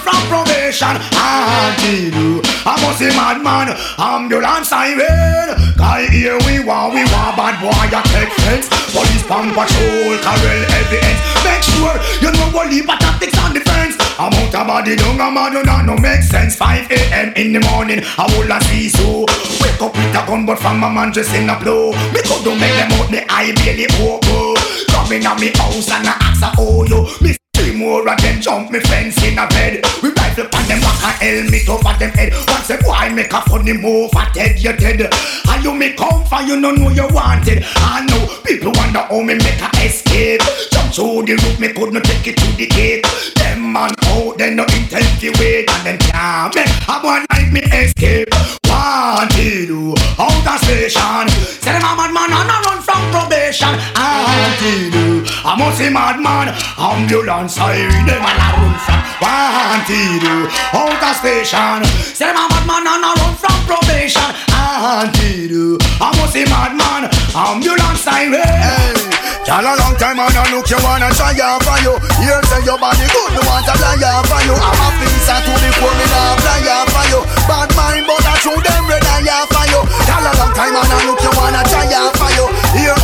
[0.69, 0.95] probation.
[1.17, 3.73] Until you, I must see madman.
[3.97, 5.57] Ambulance siren.
[5.77, 8.69] Cause here we want, we want bad boy a take fence.
[8.93, 11.19] Police pump patrol, carrel evidence.
[11.41, 13.97] Make sure you know what leave tactics on the fence.
[14.19, 16.55] I'm out of body, don't I'm out, not no make sense.
[16.55, 17.33] 5 a.m.
[17.35, 19.25] in the morning, I will a see so.
[19.61, 21.91] Wake up with a gun, but from my man just in a blow.
[22.13, 24.55] Me go to make them out the eye belly open.
[24.91, 27.07] Come in at me house and I ask oh yo.
[27.21, 27.39] Me
[27.69, 29.85] Three more of them jump me fence in a bed.
[30.01, 32.33] We rifle pan them back and helmet over them head.
[32.47, 35.13] Once them why make a funny move, I dead you dead.
[35.47, 37.63] And you me come for you no know you wanted.
[37.75, 40.41] I know people wonder how me make a escape.
[40.71, 43.05] Jump through the roof, me could not take it to the gate.
[43.35, 47.53] Them man out, they no intend to wait, and them can't make a one night
[47.53, 48.29] me escape.
[48.65, 49.69] Wanted
[50.17, 51.29] out of station.
[51.61, 53.77] Say them a madman and I run from probation.
[53.93, 55.18] Wanted.
[56.77, 60.23] Ambulance siren, them a run from wanted
[60.73, 61.83] out of station.
[62.13, 64.31] Say them a madman and a run from probation.
[64.51, 67.11] Wanted, I must see madman.
[67.35, 68.43] Ambulance siren.
[68.43, 69.09] Hey.
[69.47, 71.97] Y'all a long time and I look you wanna try out for you.
[72.21, 74.53] Here say your body good, me want to fly out for you.
[74.53, 77.19] I'm a piece to the core, me now fly out for you.
[77.49, 79.81] Bad mind, but I show them red eye out for you.
[80.05, 82.45] Y'all a long time and I look you wanna try out for you.
[82.77, 82.98] Here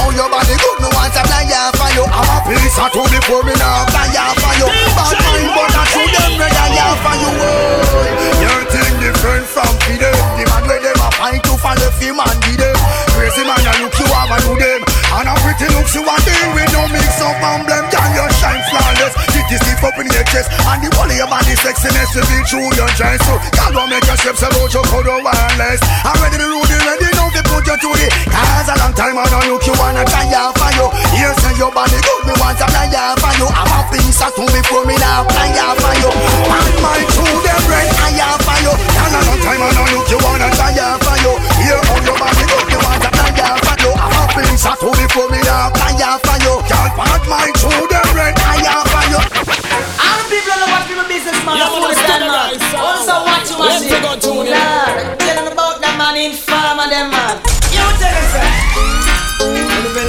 [2.46, 4.70] a to the core, me now out for you.
[4.94, 7.32] Bad mind, but I show them out for you.
[8.38, 10.14] Your thing different from Fidel.
[10.38, 12.78] The man where them a fight to follow him and be them.
[13.18, 14.82] Crazy man, I look you have and do them.
[15.16, 18.60] And a pretty looks you a deal with no mix up emblem Can you shine
[18.68, 22.22] flawless Titty stiff up in your chest And the whole of your body sexiness to
[22.28, 25.80] be true your dress So y'all don't make your steps about your code or wireless
[26.04, 27.15] I'm ready to rule you ready
[27.56, 30.52] put you to the Cause a long time I don't look you wanna try out
[30.60, 30.86] for you.
[31.16, 33.48] Here say your body good me want to fly out for you.
[33.48, 36.12] I'm a piece of two before me now fly out for you.
[36.12, 38.74] And my true them red eye out for you.
[38.76, 41.32] And a long time I don't look you wanna try out for you.
[41.64, 43.92] Here how your body good me want to fly out for you.
[43.96, 46.54] I'm a piece of two before me now fly out for you.
[46.68, 49.20] Can't part my true them red eye out for you.
[49.96, 52.36] All the people that watch people business man, Yeah, yeah, understand stand man.
[52.36, 52.84] right, son.
[52.84, 55.16] Also watch you Let's watch take on tune, yeah.
[55.24, 55.65] Lord, about
[56.16, 57.55] in farmer them man.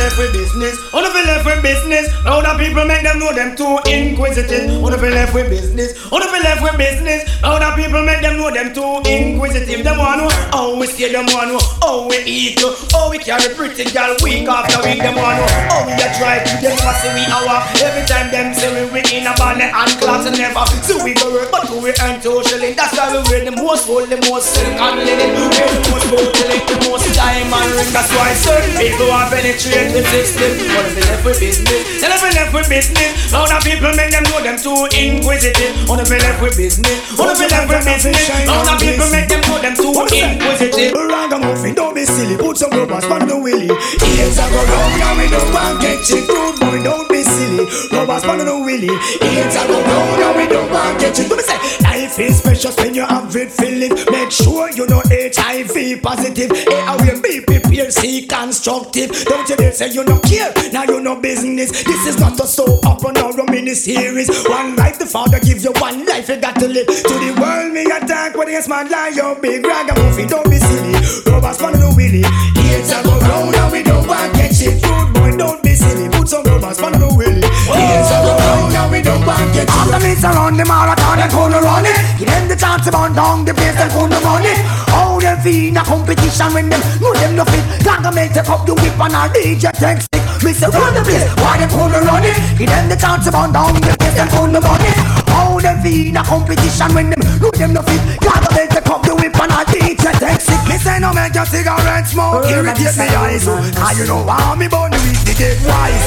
[0.07, 2.07] Left with business, wanna be left with business.
[2.22, 4.80] Now the people make them know them too inquisitive.
[4.80, 7.26] Wanna be left with business, wanna be left with business.
[7.42, 9.82] Now the people make them know them too inquisitive.
[9.82, 12.62] Them know how we stay, them know how we eat,
[12.94, 15.02] how we carry pretty girl week after week.
[15.02, 17.66] Them know how we a drive to them pussy we hour.
[17.82, 20.62] Every time them say we we in a bonnet and clocks and never.
[20.86, 22.78] So we go work, but we earn two shilling.
[22.78, 25.34] That's why we wear the most gold, the most silk and linen.
[25.50, 27.90] Wear the most gold, the most diamond ring.
[27.90, 32.68] That's why certain people want penetrate Wanna be left with business, they never left with
[32.68, 33.32] business.
[33.32, 35.88] Now the people make them know them too inquisitive.
[35.88, 38.28] Wanna be left with business, wanna be left with business.
[38.44, 40.92] Now the people make them know them too inquisitive.
[40.92, 43.72] Ragamuffin, don't be silly, put some rubbers on the willy.
[43.72, 47.16] Ears are go round and we don't want get you good boy, don't be
[47.64, 48.92] Rubbers on the willy.
[48.92, 51.28] Ears are go and we don't want to get you.
[51.28, 53.94] Do me say, life is precious when you have it feeling.
[54.11, 56.50] Make sure you know HIV positive.
[56.52, 59.11] A will be prepared, see constructive.
[59.24, 61.70] Don't you dare say you don't care, now you know business.
[61.84, 64.28] This is not a soap opera nor a mini series.
[64.48, 66.86] One life the father gives you one life you got to live.
[66.86, 70.28] To the world me attack with a smart lie, you big ragamuffin.
[70.28, 70.92] Don't be silly,
[71.30, 72.24] rubbers on the willy.
[72.68, 74.82] Ears are go round and we don't want to get shit.
[74.82, 76.09] Good boy, don't be silly.
[76.11, 77.45] Put some rubbers on the willy.
[77.70, 79.76] Ears are go round and we don't want get shit.
[79.76, 81.97] After me surround the marathon and gonna run it.
[82.18, 84.59] Give them the chance to burn down the place and gonna run it.
[84.90, 87.64] How them feel in a competition when them know them no fit.
[87.84, 90.24] Gaga make take up the whip and a DJ take stick.
[90.44, 92.36] Me say run the place, why them gonna run it?
[92.59, 94.97] Give them the chance to burn down the place and gonna run it.
[95.30, 98.01] How them feel in a competition when them know them no fit.
[98.20, 100.62] Gaga make take up the whip and a DJ take stick.
[100.66, 103.44] Me say no make your cigarette smoke irritate me eyes.
[103.47, 106.07] Cause ah, you know how me burn the weed to get wise.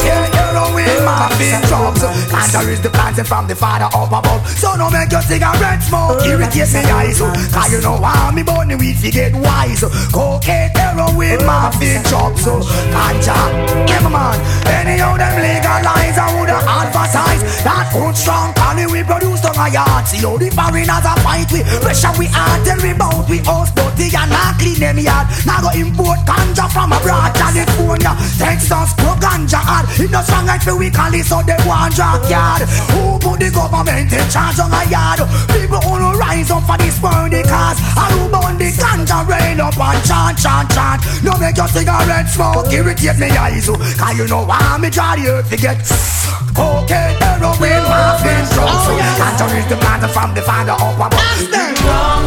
[0.00, 2.02] Okay, heroin, morphine, drugs.
[2.32, 4.40] Cancer is the planting from the father up above.
[4.48, 7.20] So no make your cigarette smoke irritate me eyes.
[7.20, 9.84] Cause ah, you know how me burn the weed to get wise.
[10.12, 12.44] Cocaine, heroin, morphine, drugs.
[12.44, 13.36] Ganja,
[13.88, 14.38] yeah man.
[14.66, 20.06] Anyhow them legalize, I woulda advertise that good strong collie we produce on our yard.
[20.08, 23.70] See how the foreigners a fight we pressure we hard tell we bout we house
[23.74, 25.26] dirty and not clean them yard.
[25.46, 29.86] Now go import ganja from abroad, California, Texas, go ganja hard.
[29.98, 32.62] It no strong like we call it so they want drug yard.
[32.94, 35.20] Who put the government in charge on a yard?
[35.50, 37.78] People no rise up for this world the cause.
[37.98, 41.00] And who burn the ganja rain up and chant, chant, chant.
[41.26, 43.68] No make your cigarette smoke irritate me eyes.
[43.68, 43.78] oh.
[43.98, 45.82] Cause you know why me draw the earth to get
[46.54, 48.86] cocaine, heroin, morphine, drugs.
[48.86, 51.50] Oh, ganja is the plant from the father up above.
[51.50, 52.19] they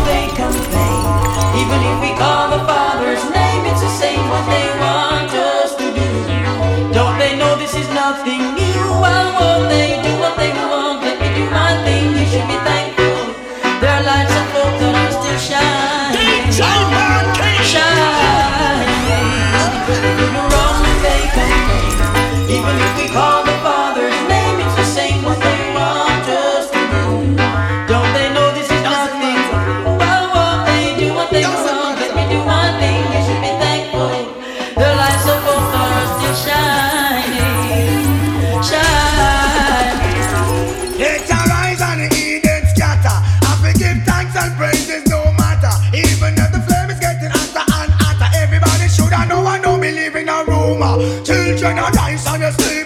[51.53, 52.82] Children are nice and you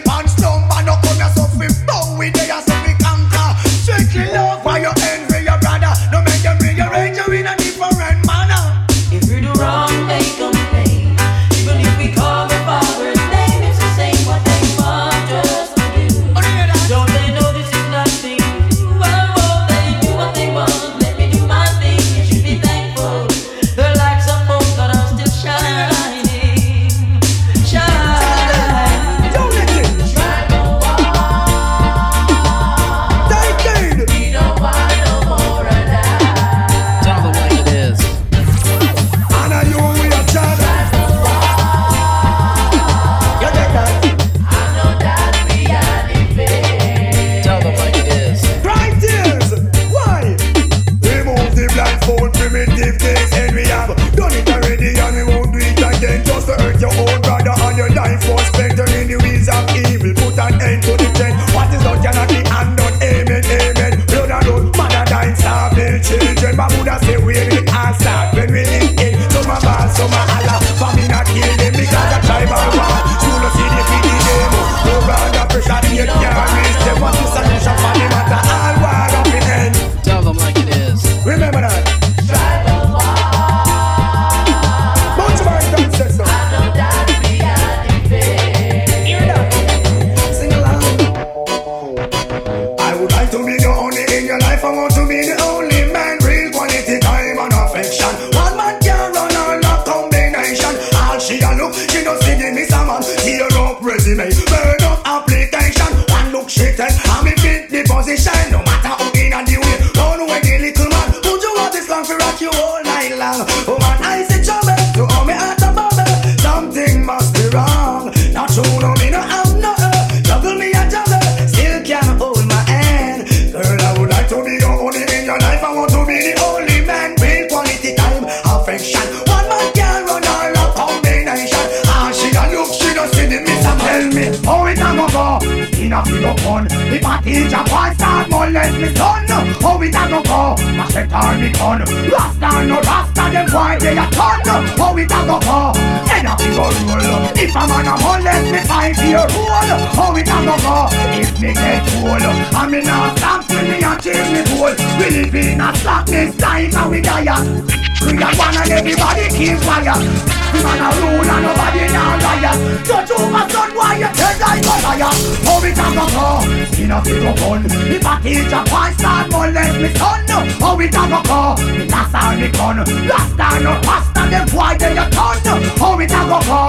[171.11, 171.55] a go?
[171.77, 172.77] Me that's all me gun.
[173.07, 175.37] Rasta no rasta them boy they a ton.
[175.79, 176.59] How it a go go?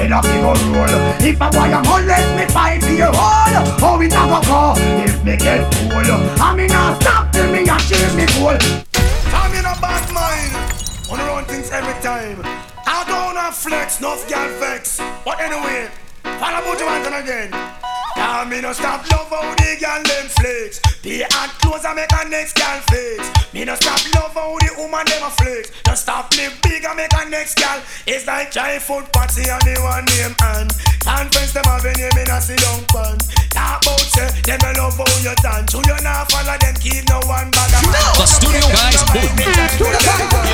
[0.00, 0.94] In a feel of roll.
[1.20, 4.74] If a boy a molest me five year old, how it a go go?
[5.04, 6.06] If me get cool,
[6.40, 8.58] I me not stop till me achieve me goal.
[9.34, 10.52] I'm in a bad mind.
[11.08, 12.40] Wanna run things every time.
[12.86, 15.00] I don't have flex, no girl vex.
[15.24, 15.88] But anyway,
[16.22, 17.81] follow your hands again.
[18.16, 20.80] Now me no stop love how the girl them flex.
[21.02, 23.52] Pay and clothes and make a next girl flex.
[23.52, 25.70] Me no stop love how the woman them a flex.
[25.86, 27.80] No stop me big and make a next girl.
[28.06, 32.18] It's like try food party and the one name and conference them have a name
[32.18, 33.16] in a sit down pan.
[33.50, 35.72] Talk about say them a love how you dance.
[35.72, 38.12] Who you not follow them keep no one bag of man.
[38.18, 39.22] The studio guys boom.
[39.22, 40.50] To the the back,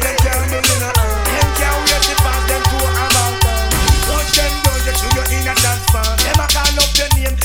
[0.00, 1.24] Them can't do you no harm.
[1.24, 3.32] Them can't wait to pass them to a town.
[4.06, 4.59] Touch them
[5.00, 6.16] down, you in a dance fan.
[6.20, 7.36] Them a call up your name,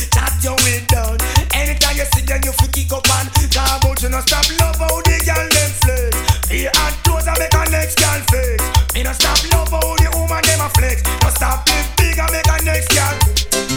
[0.45, 1.18] your way down.
[1.58, 4.78] Anytime you see them, you fi kick up and talk about you no stop love
[4.78, 6.14] how the girl them flex.
[6.45, 8.62] Be hard clothes and make a next girl flex.
[8.93, 11.01] Me no stop love how the woman them a flex.
[11.24, 13.16] No stop live big and make a next girl.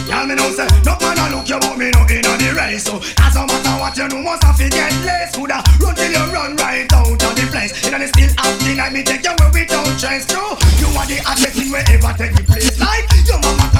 [0.05, 2.83] Y'all me know say No man a look you but me no inna the race
[2.85, 6.11] So as no matter what you know must have to get less Coulda run till
[6.11, 9.33] you run right out of the place Inna the still acting like me take you
[9.37, 12.68] where without chance True, you are the hottest thing wherever take the place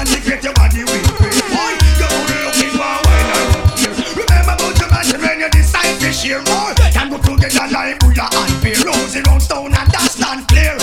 [0.00, 5.50] consecrate your body Boy, you only looking for and Remember about your man when you
[5.50, 6.72] decide to share more.
[6.92, 10.79] Can go together like Buddha and Bear Rosy round stone and that's stand clear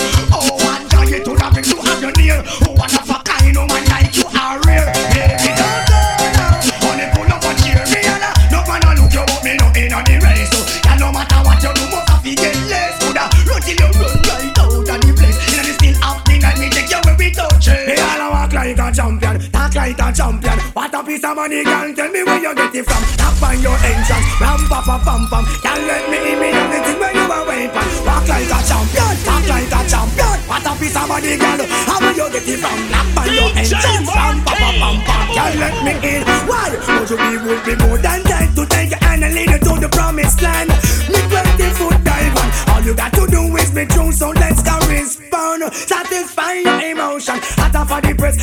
[18.88, 20.58] a champion, talk like a champion.
[20.72, 23.02] What a piece of money, girl, tell me where you get it from.
[23.20, 26.70] Tap on your entrance, ram pa pa pam pam Can't let me in me on
[26.72, 30.36] the thing where you a wait for Walk like a champion, talk like a champion.
[30.48, 32.78] What a piece of money, girl, how where you get it from?
[32.88, 36.72] Tap on your entrance, ram pa pa pam pam Can't let me in, why?
[36.72, 39.58] Would you be would be more than dead To take your hand and lead you
[39.58, 40.72] to the promised land?
[41.12, 42.48] Me 20 foot dive on.
[42.72, 45.62] All you got to do is be true, so let's go respond.
[45.72, 48.36] Satisfy your emotion, hotter for the press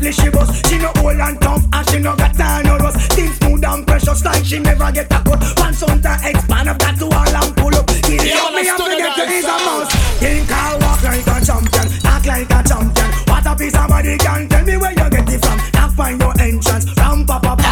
[0.00, 3.12] Instantly she bust, she no old and tough And she no got time no rust.
[3.12, 5.40] Things smooth and precious like she never get a cut.
[5.56, 7.86] Pants on to expand up that to all and pull up.
[7.86, 11.26] Give it up, me have to get to is a mouse Think I walk like
[11.26, 13.10] a champion, act like a champion.
[13.28, 15.58] What a piece of body can tell me where you get it from.
[15.74, 17.70] Now find your entrance, ram pa pa pa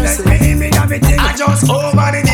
[0.00, 2.29] Let me in me everything I just over the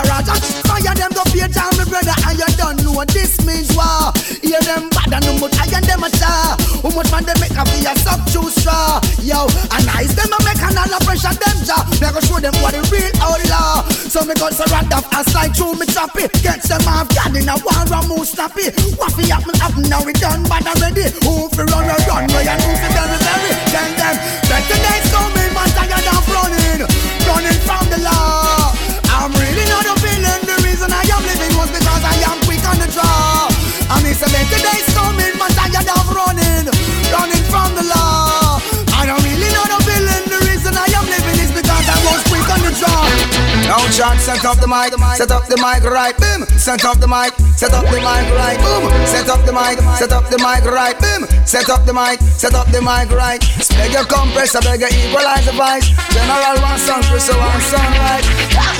[0.00, 0.32] Abaraja,
[0.64, 4.08] fire them go pay down, my brother, and you don't know what this means war.
[4.40, 6.56] Hear them bad and no much higher them a star.
[6.56, 8.96] How much man they make a be a sub too straw.
[9.20, 9.44] Yo,
[9.76, 11.84] and ice them a make an all pressure them jaw.
[12.00, 13.84] Me go show them what the real outlaw.
[14.08, 16.32] So me so rad up and slide through me choppy.
[16.40, 18.72] Get them off, God in a war and move snappy.
[18.96, 21.12] What fi happen happen now we done bad already.
[21.28, 23.19] Who fi run a run, way and who fi very
[44.00, 46.48] John set up the mic, set up the mic right, boom.
[46.56, 48.88] Set up the mic, set up the mic right, boom.
[49.04, 51.28] Set up the mic, set up the mic right, boom.
[51.44, 53.44] Set up the mic, set up the mic right.
[53.76, 55.92] Beg your compressor, beg your equalize the voice.
[56.16, 58.24] General one sound, Chris one sound right.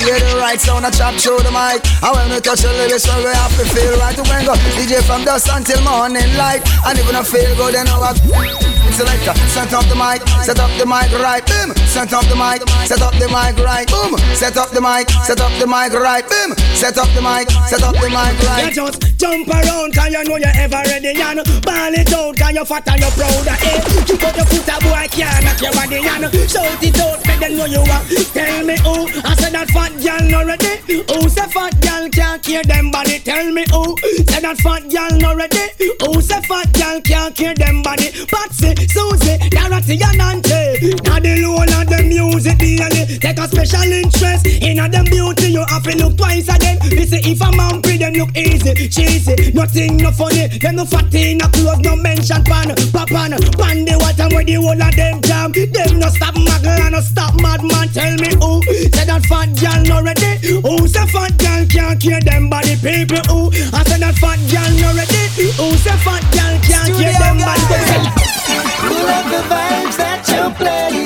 [0.01, 1.85] Hear the right sound, I chop through the mic.
[2.01, 4.17] And when we touch the lyrics, well, we have to feel right.
[4.17, 6.65] To when go DJ from dusk until morning light.
[6.89, 10.85] And even I feel good, then I Selector, set up the mic, set up the
[10.85, 11.73] mic right, boom.
[11.87, 14.17] Set up the mic, set up the mic right, boom.
[14.35, 16.55] Set up the mic, set up the mic right, boom.
[16.75, 18.67] Set up the mic, set up the mic right.
[18.67, 22.53] You just jump around, cause you know you're ever ready, and ball it out, cause
[22.53, 23.63] you're fat and you're proud it.
[23.63, 24.03] Eh.
[24.05, 27.39] Kick out your foot, a boy can't knock your body, and shout it out, make
[27.39, 28.03] them know you are.
[28.35, 30.73] Tell me who, I said that fat girl not ready.
[31.07, 33.19] Who say fat girl can't care them body?
[33.19, 33.95] Tell me who,
[34.27, 35.69] say that fat girl not ready.
[36.01, 38.09] Who say fat girl can't care them body?
[38.27, 40.95] Patsy, Susie, Dorothy and Auntie.
[41.03, 43.19] Now the low of the music daily.
[43.19, 45.53] Take a special interest in a them beauty.
[45.53, 46.79] You have to look twice again.
[46.89, 49.51] This if a man pretty, them look easy, cheesy.
[49.51, 50.47] Nothing no funny.
[50.47, 54.55] Them no fat in a clothes, no mention pan, papan, pan the water where the
[54.55, 55.51] whole of them jam.
[55.51, 57.89] Them no stop muggle and no stop madman.
[57.89, 60.61] Tell me who say that fat girl no ready.
[60.61, 63.21] Who say fat girl can't care them body people?
[63.29, 65.21] Who I say that fat girl no ready.
[65.59, 68.70] Who say fat girl can't care them body?
[68.81, 71.05] Love the vibes that you're playing.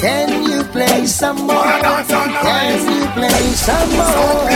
[0.00, 1.62] Can you play some more?
[1.62, 4.48] Can you play some more?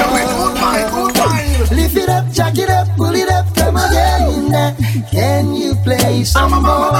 [1.76, 4.74] Lift it up, jack it up, pull it up, come again.
[5.10, 6.92] Can you play some more?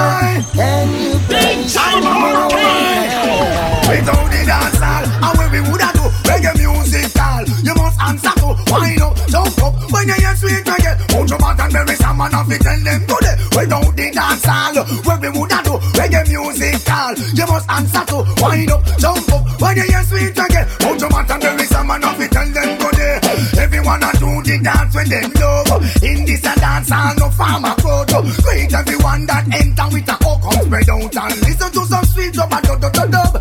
[0.54, 2.48] Can you play some more?
[3.88, 8.32] Without the dance hall, and when we woulda do reggae music call, you must answer
[8.40, 9.11] to up, jump
[9.62, 10.94] up when you hear sweet reggae.
[11.08, 13.36] Put your back and bury some man off it, tell them today.
[13.56, 14.76] Without the dance hall,
[15.06, 19.42] when we woulda do reggae music call, you must answer to wind up, jump up
[19.60, 20.64] when you hear sweet reggae.
[20.82, 23.16] Put your back and bury some man off it, tell them today.
[23.62, 26.02] Everyone a do the dance when them love.
[26.02, 28.10] In this a dance hall, no farmer crowd.
[28.42, 32.52] Greet everyone that enter with a hook spread out and listen to some sweet dub
[32.52, 33.31] and dub dub dub dub.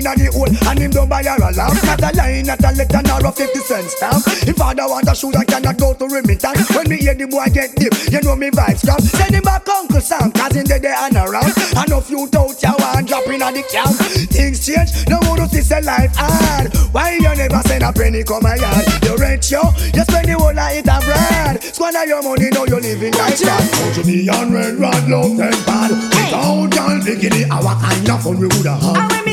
[0.00, 1.76] inna the hole and him don't buy her a lamp.
[1.84, 4.24] Not a line, not a letter, nor a fifty cent stamp.
[4.48, 6.72] If father want a shoes, I cannot go to remittance.
[6.72, 9.00] When me hear the boy get deep, you know me vibes come.
[9.00, 11.52] Send him back Uncle Sam, cause in the day and around.
[11.76, 13.92] And a few touch your one drop inna the camp.
[14.32, 16.72] Things change, no one see say life hard.
[16.92, 18.84] Why you never send a penny come my yard?
[19.04, 19.60] You rent yo,
[19.92, 21.62] you spend the whole night abroad.
[21.62, 23.62] Squander your money, now you're living like that.
[23.76, 25.90] Go to me and red, red, love, ten bad.
[25.92, 29.29] Without y'all, diggity, our kind of fun we woulda had.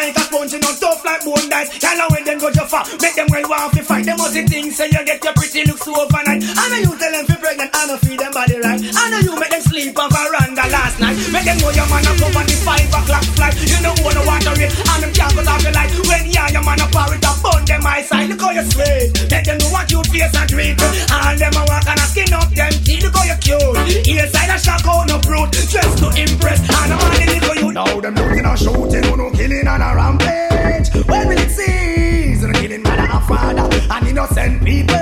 [0.00, 1.68] like a sponge, you know, tough like bone dice.
[1.82, 4.04] Y'all when them go juffa, make them well want to fight.
[4.04, 6.40] Them must things say you get your pretty looks overnight.
[6.40, 8.80] I know you tell them fi pregnant, I know feed them body right.
[8.80, 11.16] I know you make them sleep on veranda last night.
[11.32, 13.54] Make them know your man a come on the five o'clock flight.
[13.60, 15.92] You know who no water it, and them can't go off the light.
[16.08, 18.28] When you your man a parrot, I burn them eyesight.
[18.32, 20.80] Look how you sweet, make them know what you face and treat.
[21.12, 23.04] All them a walk and a skin up them teeth.
[23.04, 25.52] Look how you cute, hillside a shock on no fruit.
[25.68, 27.68] Just to impress, and I'm all the little you.
[27.76, 30.88] Now them looking a shooting, no killing and a rampage.
[31.06, 32.42] When will it cease?
[32.42, 34.96] The killing mother and father and innocent people.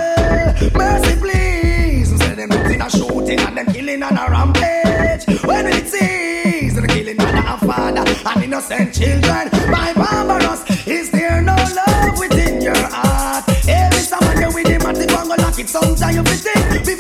[0.79, 2.19] Mercy, please.
[2.19, 5.27] Say them looting and shooting and them killing on a rampage.
[5.45, 6.75] When will it cease?
[6.75, 9.51] The killing mother and father and innocent children.
[9.71, 13.45] My barbarous, is there no love within your heart?
[13.69, 16.98] Every summer you with him at the bungle, like it sometimes you think.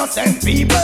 [0.00, 0.80] Innocent people.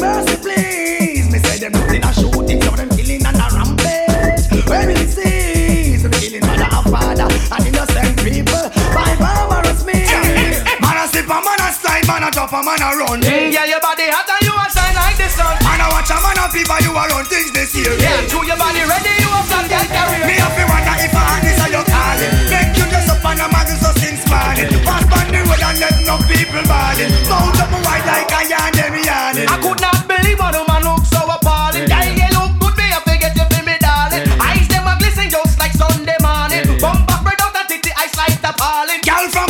[0.00, 1.28] Mercy, please.
[1.28, 4.64] Me say them nothing a shooting, some them killing and a rampage.
[4.64, 8.64] When we see some killing mother and father and innocent people
[8.96, 10.08] by barbarous means.
[10.80, 13.20] Man a slip a man a slide, man a drop a man a run.
[13.20, 15.60] Mm, yeah, your body hot and you a shine like the sun.
[15.60, 17.92] Man a watch a man a people you a run things this year.
[18.00, 20.24] Yeah, to your body ready, you a flat girl career.
[20.24, 22.32] Me have to wonder if I had this or you calling.
[22.48, 23.99] Make you just up on a magazine
[24.30, 24.70] morning.
[24.86, 27.10] Pass on the road and let no people balling.
[27.26, 29.48] Mount up my white like a yarn, them yarning.
[29.50, 31.90] I could not believe what a man looks so appalling.
[31.90, 34.24] Yeah, you look good, me I forget you for me, darling.
[34.38, 36.64] Eyes them a glisten just like Sunday morning.
[36.78, 39.02] Spread out titty eyes like appalling.
[39.02, 39.49] Girl from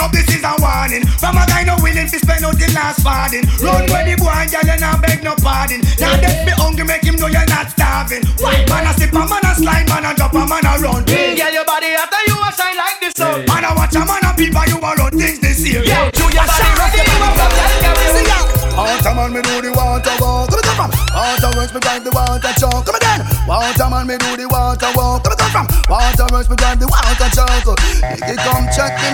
[0.00, 1.04] up, this is a warning.
[1.20, 3.44] From a guy no willing to spend out the last farthing.
[3.60, 5.84] Run where the boy and girl and I beg no pardon.
[6.00, 8.24] Now that me hungry make him know you're not starving.
[8.40, 11.04] Why man a sip a man a slide, man a drop a man a run.
[11.04, 13.44] Mm, yeah, your body hot and you a shine like the sun.
[13.44, 15.84] Man a watch a man a people you a run things this year.
[15.84, 18.10] Yeah, to your body ready, you a flat girl career.
[18.80, 20.48] Water man, me do the water walk.
[20.48, 20.90] Come come from.
[21.12, 22.80] Water works, me drive the water truck.
[22.86, 23.20] Come again.
[23.44, 25.20] Water man, me do the water walk.
[25.20, 25.66] Come come from.
[25.90, 27.66] Water works, me drive the water truck.
[28.24, 29.09] You come check me,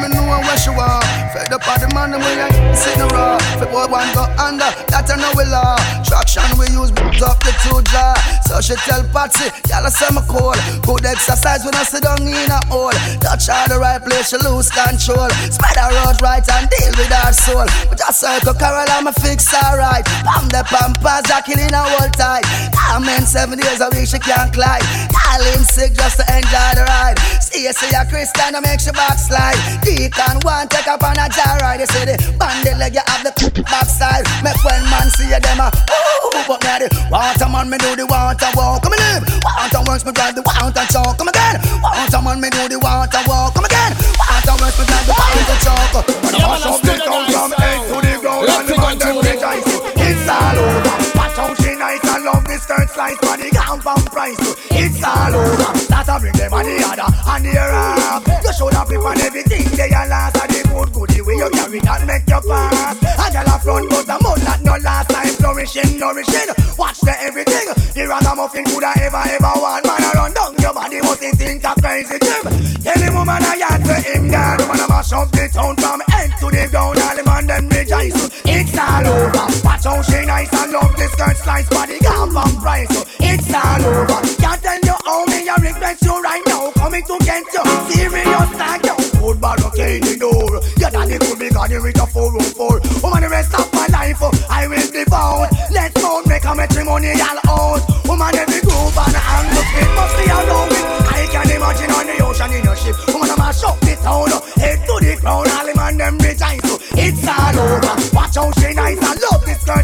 [0.72, 1.02] are.
[1.32, 3.38] Fed up on the man, the way I sit the raw.
[3.60, 5.76] If boy one go under, that I know we law.
[6.02, 6.90] Traction we use,
[7.22, 7.35] up
[7.66, 8.14] two jar.
[8.47, 10.55] So she tell Patsy, y'all say me cool.
[10.86, 12.94] Good exercise when I sit down in a hole.
[13.18, 15.30] Touch her the right place, she lose control.
[15.51, 17.66] Spread her out right and deal with her soul.
[17.90, 20.06] But just circle Carol, I'm a fix alright.
[20.22, 22.47] Pam the pampas, Jackie in a whole tight.
[22.70, 24.82] Come in seven days a week, she can't climb.
[25.10, 27.18] Call in sick just to enjoy the ride.
[27.43, 29.59] See see a Christian, to make she backslide.
[29.82, 31.80] Deacon one take up on a jar ride.
[31.80, 33.34] You see the bandit leg, you have the
[33.70, 34.24] backside.
[34.47, 37.96] Make when man see you, them a ooh, but me the water man, me do
[37.96, 38.84] the water walk.
[38.84, 39.24] Come and live.
[39.40, 41.16] Water works, me drive the water chalk.
[41.16, 41.56] Come again.
[41.80, 43.56] Water man, me do the water walk.
[43.56, 43.92] Come again.
[44.20, 45.92] Water works, me drive the water chalk.
[46.20, 49.16] When I mash up the town from head to the ground and the man them
[49.24, 49.64] rejoice.
[49.96, 50.96] It's all over.
[51.16, 53.36] Watch how she nice and love the skirt slice for
[53.80, 54.36] gown from price.
[54.70, 55.78] It's all over.
[55.78, 58.22] Start to bring them on the other and the up.
[58.44, 61.50] You should have been on everything they are last and the good goodie way you
[61.50, 62.96] carry that make you pass.
[62.96, 66.48] A girl a front but the mud that no last time flourishing, nourishing.
[66.78, 67.66] Watch the everything.
[67.92, 71.64] The ragamuffin coulda ever ever want man a run down your body must he think
[71.64, 72.44] a crazy Jim.
[72.80, 74.56] Tell the woman I yard for him girl.
[74.60, 76.98] Woman a mash up the town from head to the ground.
[76.98, 78.31] All the man them rejoice.
[78.44, 79.47] It's all over.
[79.64, 82.89] Watch how she nice and love the skirt slice body gone from price.
[83.20, 84.20] It's all over.
[84.40, 86.70] Can't tell you how me I regret you right now.
[86.73, 88.97] Coming to get you serious like you.
[89.20, 90.60] Good barricade the door.
[90.78, 92.81] Your daddy could be got with a 404.
[93.02, 95.48] Woman the rest of my life I will devour.
[95.73, 97.95] Let's go make a matrimonial out.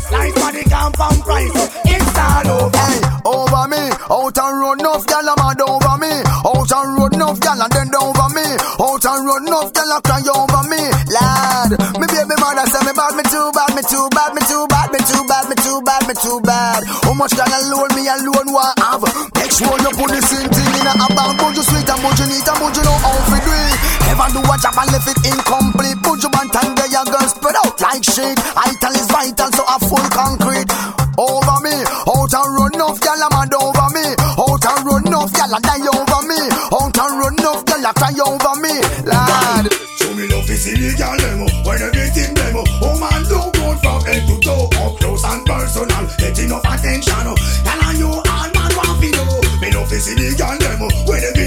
[0.03, 0.35] Skirt slice.
[0.35, 1.71] Body camp and price.
[1.85, 2.77] It's all over.
[2.77, 6.13] Hey, over me, out and run enough gal a mad over me.
[6.43, 8.47] Out and run enough gal a bend over me.
[8.83, 10.83] Out and run enough gal a cry over me.
[11.07, 14.67] Lad, me baby mother say me bad, me too bad, me too bad, me too
[14.67, 16.83] bad, me too bad, me too bad, me too bad.
[17.07, 19.07] How much gal alone me alone want have?
[19.39, 21.39] Make sure you put the same thing in a bag.
[21.39, 23.79] Put you sweet and put you neat and put you know how to do it.
[24.11, 25.99] Never do a job and left it incomplete.
[26.03, 28.37] Put you one time there, your girl spread out like shit.
[28.59, 30.73] Vital is vital, so a full concrete.
[31.21, 31.77] Over me,
[32.09, 34.17] out and run off, gal a mad over me.
[34.17, 36.41] Out and run off, gal a die over me.
[36.73, 38.81] Out and run off, gal a cry over me.
[39.05, 39.69] Lad.
[40.01, 40.67] Show me love is
[40.97, 45.23] girl demo When everything demo Oh man do good from head to toe Up close
[45.23, 49.93] and personal Get enough attention Tell on you all man want to know Me love
[49.93, 51.42] is girl demo When everything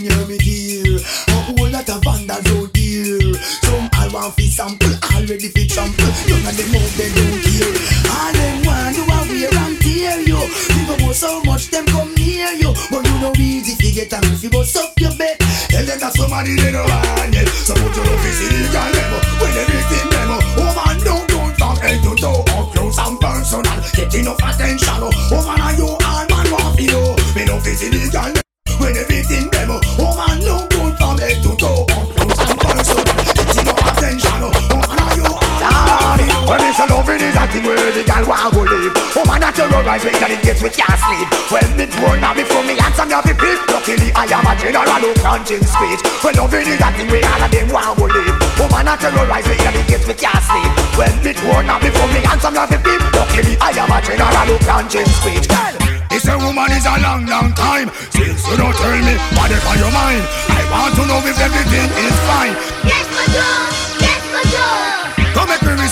[0.00, 0.96] mind hear me dear
[1.28, 6.04] A whole lot of vandals out here Some I want fi sample Already fi trample.
[6.28, 7.72] None of them move they don't care.
[8.08, 10.40] All them want do a wear and tear you.
[10.72, 12.72] People want so much them come near you.
[12.90, 15.36] But you know easy fi get them if you bust up your bed
[15.68, 18.40] Tell them that somebody they no want yet So put your love is
[18.72, 22.98] girl demo When everything demo Oh man don't don't from head to toe Up close
[22.98, 23.76] and personal.
[23.92, 24.79] Get enough attention
[37.50, 38.92] thing where the girl want to live.
[39.18, 41.26] Oh man, I terrorize me and it gets we can't sleep.
[41.50, 44.52] When me born now before me answer me have a pick Luckily I am a
[44.54, 46.00] general who can't speech.
[46.22, 48.36] When loving is a thing where all of them want to live.
[48.62, 50.70] Oh man, I terrorize me and it gets we can't sleep.
[50.94, 53.98] When me born now before me answer me have a pick Luckily I am a
[53.98, 55.50] general who can't speech.
[55.50, 55.74] Girl,
[56.10, 57.88] this a woman woman is a long, long time.
[58.10, 61.38] Since you don't tell me what is on your mind, I want to know if
[61.38, 62.54] everything is fine.
[62.84, 63.66] Yes, for sure.
[64.02, 64.89] Yes, for sure.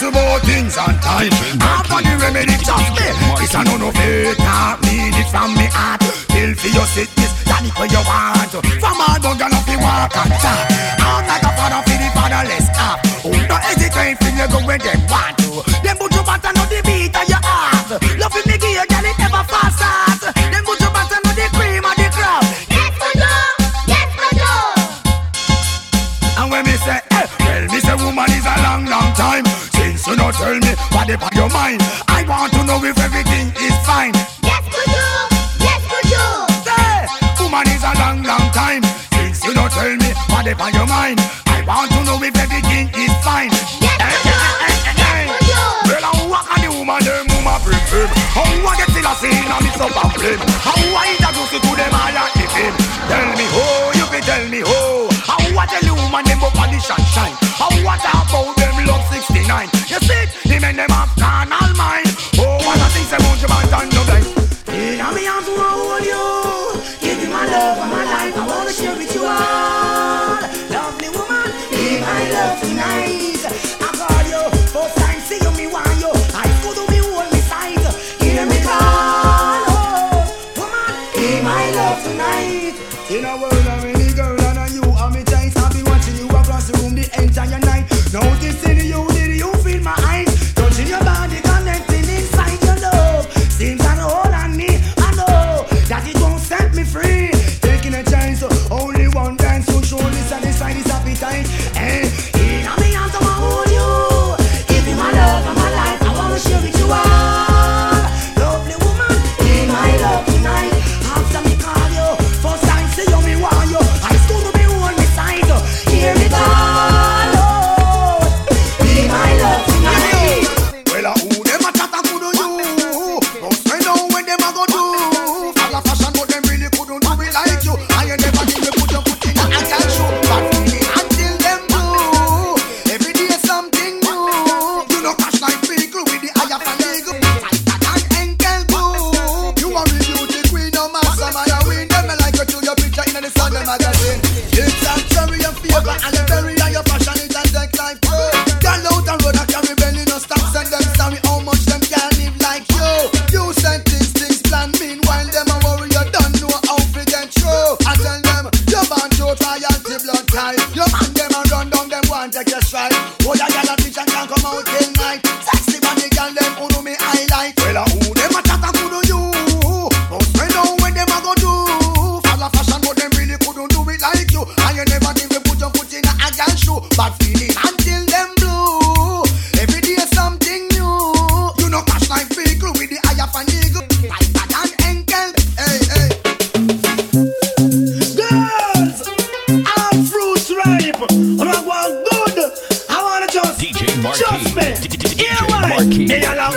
[0.01, 1.33] Me about things on time.
[1.59, 3.09] After the remedy, trust me.
[3.39, 6.03] This a no no fake, not need it from me heart.
[6.31, 8.53] Feel for your sickness, that it where you want.
[8.79, 10.71] From all bug and off you walk and talk.
[11.03, 13.03] Out like a father for the fatherless half.
[13.49, 15.38] No hesitate when you go where them want
[31.49, 34.13] your mind, I want to know if everything is fine.
[34.45, 35.25] Yes, for sure.
[35.65, 36.45] Yes, for sure.
[36.65, 37.09] Say,
[37.41, 38.83] woman is a long, long time.
[39.17, 42.37] Since you don't tell me what is on your mind, I want to know if
[42.37, 43.53] everything is fine.
[43.81, 44.37] Yes, Eh, eh,
[44.69, 45.77] eh, Yes, for sure.
[45.89, 48.09] Well, I walk on the woman, them woman him.
[48.37, 50.43] How I get till I see and mix up and flame.
[50.61, 52.75] How I introduce you to them all and the him.
[53.09, 53.65] Tell me who,
[53.97, 55.09] you can tell me who.
[55.25, 57.33] How I tell the woman them up on the sunshine.
[57.57, 59.78] How I talk about them love 69.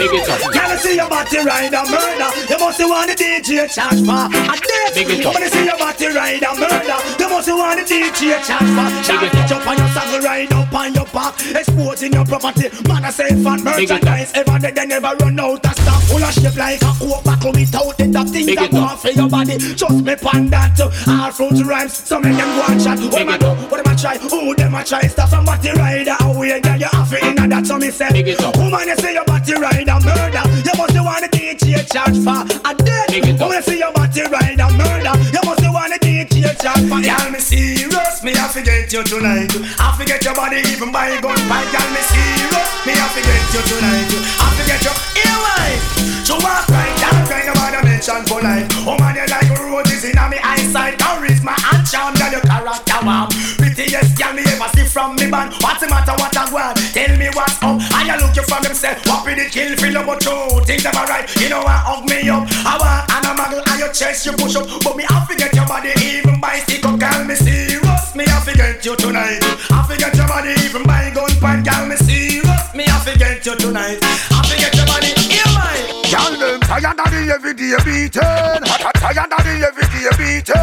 [0.02, 0.42] Big it up.
[0.50, 2.30] Can I see your body ride a murder?
[2.50, 4.96] You must want the DJ charge for a death.
[4.98, 5.34] Big it up.
[5.36, 8.88] When I see your body ride a murder, you must want the DJ charge for.
[9.06, 9.46] Big it up.
[9.46, 12.70] jump on your saddle, ride up on your back, exposing your property.
[12.90, 14.02] Man, I say fat Big it up.
[14.02, 14.32] merchandise.
[14.34, 16.01] Ever they, they never run out of stock.
[16.22, 18.94] Full of shape like a coke bottle without the top things Big that it up.
[18.94, 19.58] want for your body.
[19.58, 20.78] Just me pan that.
[20.78, 21.98] All fruits rhymes.
[21.98, 23.00] Some of them go and chat.
[23.02, 23.48] What Big them a it do?
[23.50, 23.72] up.
[23.74, 24.18] What them a try?
[24.22, 25.02] Who them a try?
[25.10, 26.62] Stop somebody rider away.
[26.62, 27.66] Girl, you have it in that.
[27.66, 28.14] So me say.
[28.14, 28.54] Big it up.
[28.54, 30.46] Woman, you say your body rider murder.
[30.62, 32.38] You must want the DJ charge for
[32.70, 33.10] a death.
[33.10, 33.50] Big it up.
[33.50, 35.14] Woman, you say your body rider murder.
[35.34, 37.02] You must want the DJ charge for.
[37.02, 38.22] Girl, me serious.
[38.22, 39.50] Me have to get you tonight.
[39.82, 41.66] I forget your body even by gunfight.
[41.74, 42.70] Girl, me serious.
[42.86, 44.10] Me have to get you tonight.
[44.38, 44.94] I forget your
[45.26, 46.01] earwife.
[46.24, 48.68] So walk right down, kind of bother mention for life.
[48.86, 51.00] Oh man, you like roses in my eyesight.
[51.00, 53.28] Charisma and charm, girl, your character warm.
[53.58, 55.54] Prettiest girl me ever see from me band.
[55.62, 56.78] What's the matter, what I want?
[56.94, 57.82] Tell me what's up.
[57.94, 58.72] I you look you from them
[59.06, 60.62] what be the kill, feel about you?
[60.66, 62.48] Things never right, you know I hug me up.
[62.66, 64.66] I want and a muggle on your chest, you push up.
[64.84, 68.16] But me I forget your body even by stick up, girl, me serious.
[68.16, 69.42] Me I forget you tonight.
[69.70, 72.74] I forget your body even by gun point, girl, me serious.
[72.74, 74.00] Me I forget you tonight.
[74.02, 74.81] I forget
[76.72, 78.22] tired of the everyday beating.
[78.22, 80.56] Tired of the everyday beating.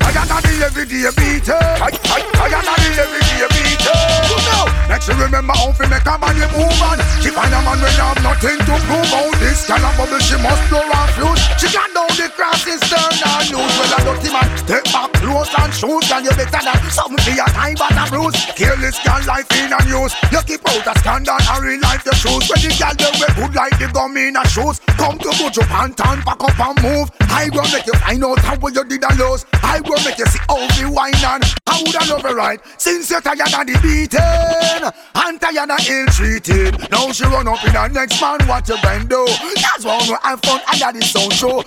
[0.00, 1.44] Tired of the everyday beating.
[1.44, 4.73] Tired of the everyday beating.
[4.94, 6.98] You make She remember how to make a man move on.
[7.18, 9.34] She find a man when have nothing to prove out.
[9.42, 11.42] This kind of bubble she must blow her fuse.
[11.58, 13.74] She got down the crossing stern and lose.
[13.74, 16.06] Well, a dirty man step back close and shoes.
[16.14, 18.38] And you better than something for your time but a bruise.
[18.54, 20.14] Careless girl life in and news.
[20.30, 22.46] You keep out a scandal and real life the truth.
[22.46, 24.78] When the girl they wear good like the gum in a shoes.
[24.94, 27.10] Come to put your pant on, pack up and move.
[27.34, 29.42] I will make you find out how you did a lose.
[29.58, 32.60] I will make you see how the wine and how would I love it right.
[32.78, 36.90] Since you're tired of the beating and tired of ill treated.
[36.90, 39.24] Now she run up in the next man, what you been do?
[39.56, 41.60] That's why we have fun and that is so true.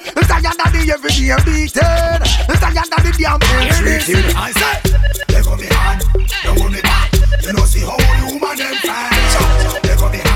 [0.58, 1.82] Of the everyday beating.
[1.82, 4.36] Tired of the damn ill treated.
[4.36, 4.80] I said,
[5.28, 6.02] they go me hand,
[6.44, 7.14] they go me back.
[7.44, 9.84] You know see how you man them fast.
[9.84, 10.27] They go me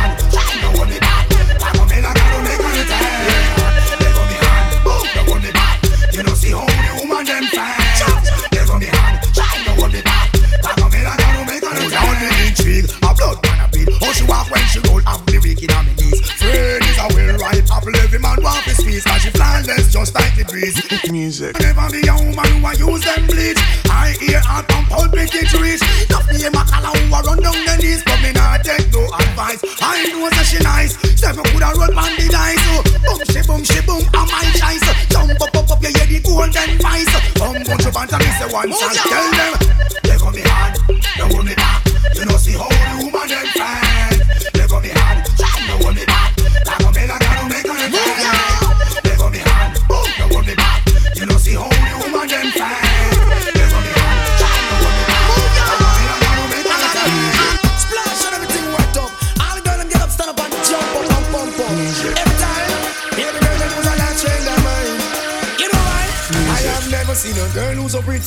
[19.01, 19.11] piece.
[19.11, 20.77] Cause she flawless just like the breeze.
[21.11, 21.59] Music.
[21.59, 23.57] Never be a woman who a use them bleach.
[23.89, 25.81] I hear her from pulpit it reach.
[26.09, 29.05] Not me a color who a run down the knees, but me not take no
[29.05, 29.61] advice.
[29.81, 30.97] I know that she nice.
[31.19, 32.61] Seven coulda roll on the dice.
[33.05, 34.85] Boom she boom she boom, I'm my choice.
[35.09, 37.11] Jump up up up, you hear the golden voice.
[37.37, 38.95] Come Buju Banton, me say one song.
[38.95, 39.53] Tell them
[40.03, 40.73] they got me hard,
[41.17, 41.85] they want me back.
[42.15, 43.90] You know see how the woman them fine.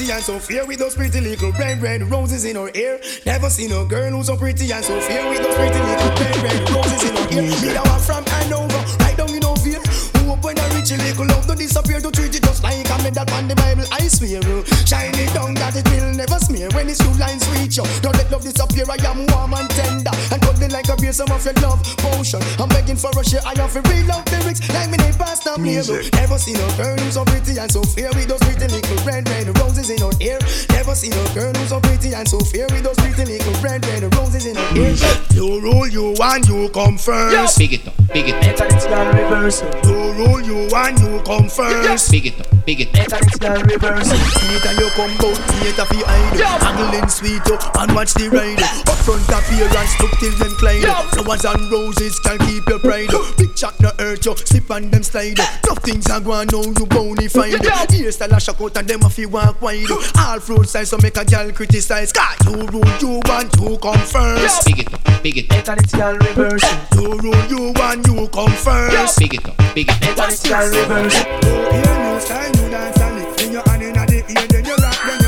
[0.05, 3.01] Pretty and so fair with those pretty little red red roses in her hair.
[3.25, 6.37] Never seen a girl who's so pretty and so fair with those pretty little red
[6.43, 7.43] red roses in her hair.
[7.43, 9.81] Me that one from Hanover, right down in fear.
[10.21, 10.37] Who
[10.77, 13.55] reach a little love don't disappear to treat it just like a medal on the
[13.55, 13.85] Bible.
[13.91, 14.43] I swear,
[14.85, 17.44] shine it down that it will never smear when it's two lines
[17.75, 18.01] reach you.
[18.01, 18.85] Don't let love disappear.
[18.89, 21.13] I am warm and tender and cuddling like a beer.
[21.13, 22.41] Some of your love potion.
[22.59, 23.41] I'm begging for a share.
[23.45, 26.01] I have to read out lyrics like me name past the label.
[26.15, 29.29] Never seen a girl who's so pretty and so fair with those pretty little red
[29.29, 30.39] red roses in her hair.
[30.71, 33.85] Never seen a girl who's so pretty and so fair with those pretty little red
[33.87, 34.95] red roses in her hair.
[35.33, 37.59] You rule, you and you come first.
[37.59, 38.45] Big it up, big it up.
[38.45, 39.71] International reversal.
[39.85, 42.11] You rule, you and you come first.
[42.11, 43.07] Big it up, big it up.
[43.07, 44.19] International reversal.
[44.19, 46.41] See it and you come out, see it a fi hide.
[46.63, 48.61] Haggling sweet up and watch the ride.
[48.89, 50.85] Up front appearance, look till them Clyde.
[51.13, 53.11] Flowers and roses can keep your pride.
[53.37, 55.37] Big chat no hurt you, slip on them slide.
[55.37, 57.61] Tough things are going on, you bonafide.
[57.89, 59.91] Hairstyle a shock out and them a fi walk wide.
[60.19, 62.13] All fruit size so make a girl criticize.
[62.13, 64.67] Cause you rule, you want to come first.
[64.67, 65.59] Big it up, big it up.
[65.59, 66.79] International reversal.
[66.95, 69.19] You rule, you want you come first.
[69.19, 70.03] Big it up, big it up.
[70.03, 71.25] International reversal.
[71.25, 73.37] Hear new style, you dance and lick.
[73.37, 75.24] Bring your hand in the ear, then you rock, then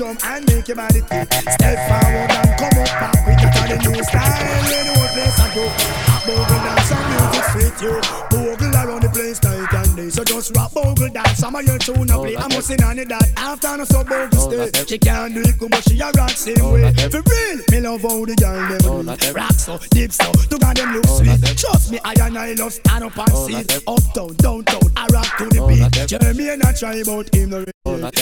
[0.00, 1.28] drum and make your body tip.
[1.28, 4.64] Step forward and come up back with that the new style.
[4.80, 5.64] The whole place I go.
[6.24, 7.94] Bogle dance and music fit you.
[8.30, 9.49] Bogle around the place.
[10.20, 11.38] So just rock bogle dance.
[11.38, 12.36] Some of your tune a play.
[12.36, 13.32] I'm missing on it that.
[13.38, 14.84] After no so bogle stay.
[14.86, 16.92] She can't do it good, but she a rock same way.
[16.92, 19.32] For real, me love how the girl them do.
[19.32, 21.40] Rock so, dip so, to God them look sweet.
[21.56, 23.80] Trust me, I and I love stand up and see.
[23.88, 26.06] Uptown, downtown, I rock to the beat.
[26.06, 27.64] Jeremy and I try about him no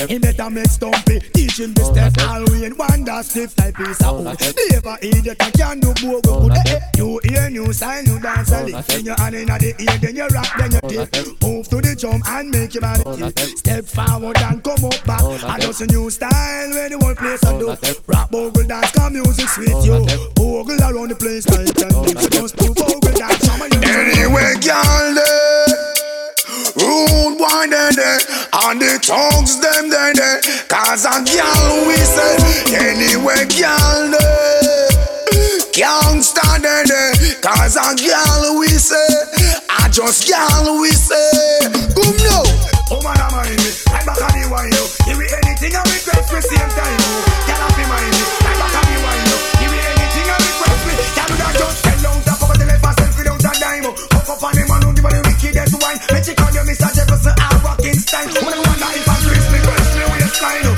[0.06, 2.14] He better make stumpy, teach him the step.
[2.28, 4.38] All we in one that stiff like piece of wood.
[4.70, 6.58] Never idiot, I can do bogle good.
[6.58, 6.80] Eh, eh.
[6.96, 8.86] You hear new style, you dance a lick.
[8.86, 11.42] Then you hand in the ear, then you rock, then you dip.
[11.42, 13.38] Move to the drum and make your body tip.
[13.56, 15.22] Step forward and come up back.
[15.44, 17.76] I just a new style where the whole place I do.
[18.06, 20.04] Rock bogle dance, come music sweet you.
[20.34, 22.18] Bogle around the place tight and deep.
[22.18, 23.80] So just do bogle dance, some of you.
[23.82, 25.18] Anyway, girl,
[26.76, 28.20] Rude boy they there
[28.52, 32.36] And the tongues them they there Cause a girl we say
[32.76, 34.67] Anyway girl they
[35.78, 37.14] Gangsta they there.
[37.38, 38.98] Cause a girl we say
[39.70, 42.42] I just girl we say Come now.
[42.90, 44.82] Oh man I mind me Right back on the wine yo.
[45.06, 47.10] Give me anything I request for same time yo.
[47.46, 49.36] Girl I be mind me Right back on the wine yo.
[49.62, 52.82] Give me anything I request me Girl that just tell down Top of the left
[52.82, 55.98] herself without a dime Hook up on the man who give her the wickedest wine.
[56.10, 56.90] Make she call you Mr.
[56.90, 60.77] Jefferson I rock in style When I wonder if I twist me Twist me waistline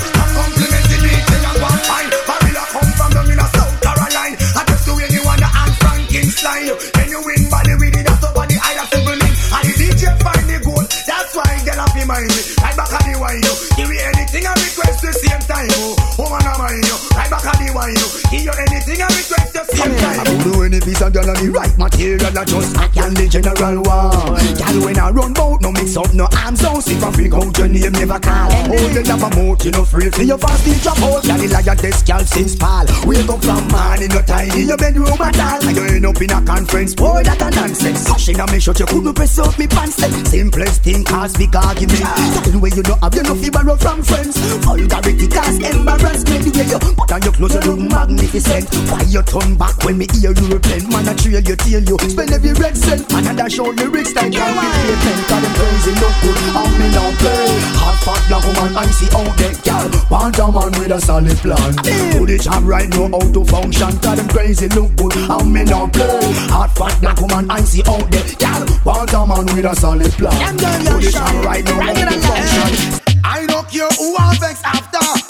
[21.11, 24.39] girl on the right material, I just act on the general one.
[24.55, 26.87] Girl, when I run bout, no mix up, no arms out.
[26.87, 28.49] If I freak out your name, never call.
[28.71, 31.23] Oh, you have a mouth, you no free for your fast in drop out.
[31.27, 32.87] Girl, like a desk, girl, since pal.
[33.03, 35.59] Wake up from morning, no tiny, your bedroom at all.
[35.67, 38.07] And you end up in a conference, boy, that a nonsense.
[38.07, 39.99] Caution, I make sure you couldn't press up me pants.
[40.31, 42.07] Simplest thing, cause big argument.
[42.47, 44.37] Tell where you don't have, you no feel borrow from friends.
[44.63, 46.45] Vulgarity cause embarrassment.
[46.47, 48.65] The you put on your clothes, you look magnificent.
[48.89, 50.89] Why you turn back when me hear you repent?
[50.89, 51.97] Man, I trail you, tail you.
[52.09, 53.11] Spend every red cent.
[53.13, 55.19] And I dash out lyrics like I'm with pavement.
[55.27, 57.47] Cause them crazy look good, how me now play.
[57.81, 59.87] Hot fat black woman, I see out there, girl.
[60.09, 61.71] Want a man with a solid plan.
[62.13, 63.91] Do the job right, know how to function.
[63.99, 66.19] Cause them crazy look good, how me now play.
[66.51, 68.65] Hot fat black woman, I see out there, girl.
[68.85, 70.57] Want a man with a solid plan.
[70.57, 73.01] Do the job right, know how to function.
[73.23, 75.20] I don't care who I vex after.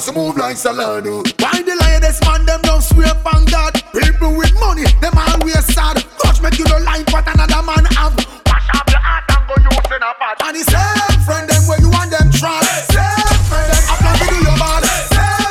[0.00, 1.20] Must move like Solano.
[1.44, 3.76] Why the lioness man them don't swear on God?
[3.92, 6.00] People with money, them always sad.
[6.24, 8.16] Touch make you no like what another man have.
[8.48, 10.40] Wash up your heart and go use in a pot.
[10.40, 12.64] And the same friend them where you want them try.
[12.88, 14.88] Same friend them up and do your bad.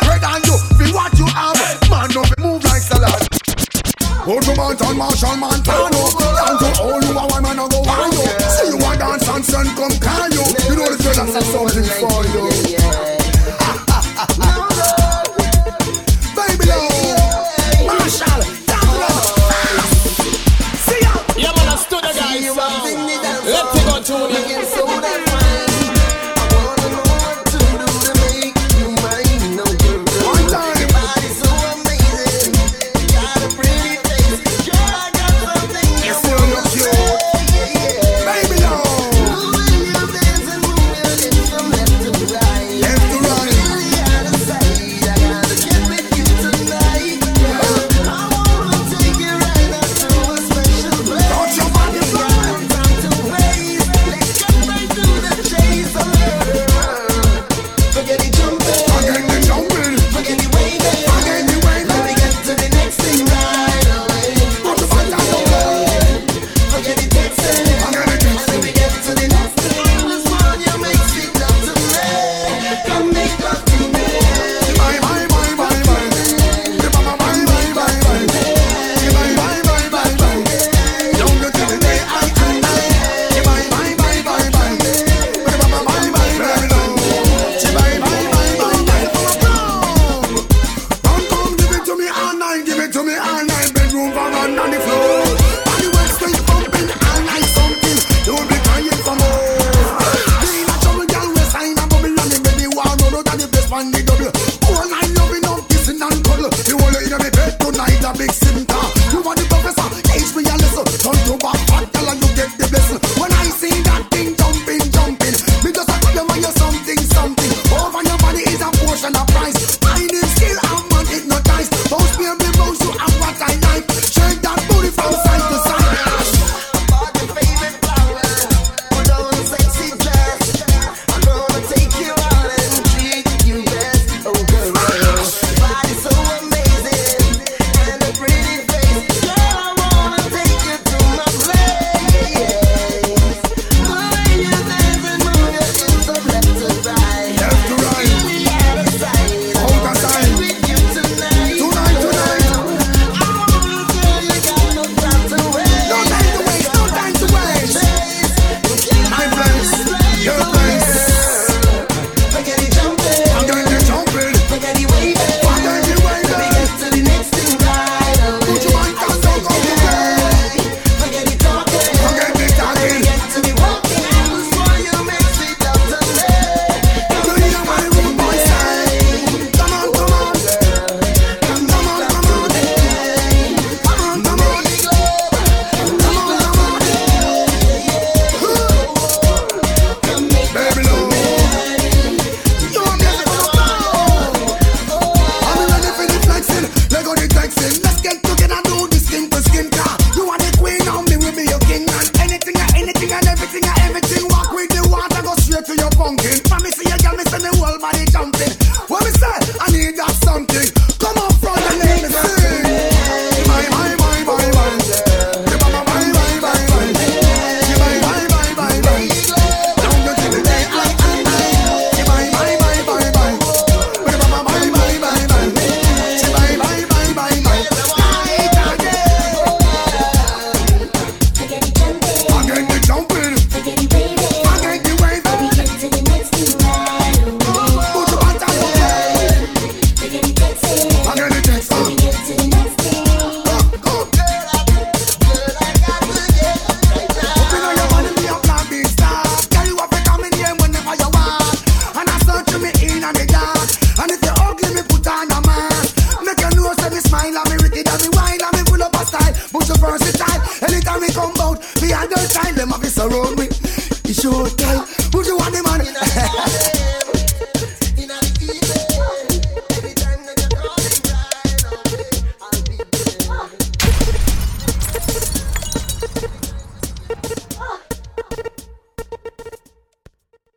[0.09, 1.59] Bread and you feel what you have.
[1.85, 3.21] Man, don't move like salad.
[4.26, 8.30] Hold the mountain, Marshall Montano Down to all you a woman and go wild you
[8.45, 11.89] See you a dance and sun come call you You know the girl has something
[11.97, 12.18] for